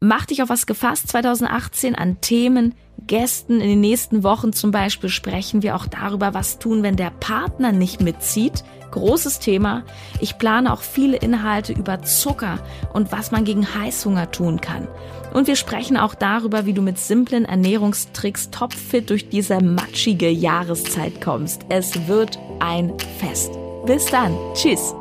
Mach 0.00 0.26
dich 0.26 0.42
auf 0.42 0.50
was 0.50 0.66
gefasst 0.66 1.08
2018 1.08 1.94
an 1.94 2.20
Themen, 2.20 2.74
Gästen. 3.06 3.60
In 3.60 3.68
den 3.68 3.80
nächsten 3.80 4.22
Wochen 4.22 4.52
zum 4.52 4.70
Beispiel 4.70 5.08
sprechen 5.08 5.62
wir 5.62 5.76
auch 5.76 5.86
darüber, 5.86 6.34
was 6.34 6.58
tun, 6.58 6.82
wenn 6.82 6.96
der 6.96 7.10
Partner 7.10 7.72
nicht 7.72 8.02
mitzieht. 8.02 8.64
Großes 8.90 9.38
Thema. 9.38 9.82
Ich 10.20 10.36
plane 10.36 10.72
auch 10.72 10.82
viele 10.82 11.16
Inhalte 11.16 11.72
über 11.72 12.02
Zucker 12.02 12.58
und 12.92 13.12
was 13.12 13.30
man 13.30 13.44
gegen 13.44 13.74
Heißhunger 13.74 14.30
tun 14.30 14.60
kann. 14.60 14.88
Und 15.32 15.46
wir 15.46 15.56
sprechen 15.56 15.96
auch 15.96 16.14
darüber, 16.14 16.66
wie 16.66 16.74
du 16.74 16.82
mit 16.82 16.98
simplen 16.98 17.44
Ernährungstricks 17.44 18.50
topfit 18.50 19.10
durch 19.10 19.30
diese 19.30 19.60
matschige 19.60 20.28
Jahreszeit 20.28 21.20
kommst. 21.20 21.62
Es 21.70 22.06
wird 22.06 22.38
ein 22.60 22.92
Fest. 23.18 23.52
Bis 23.86 24.04
dann. 24.06 24.36
Tschüss 24.54 24.94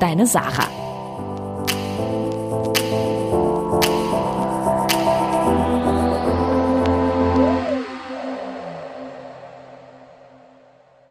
deine 0.00 0.26
Sarah. 0.26 0.83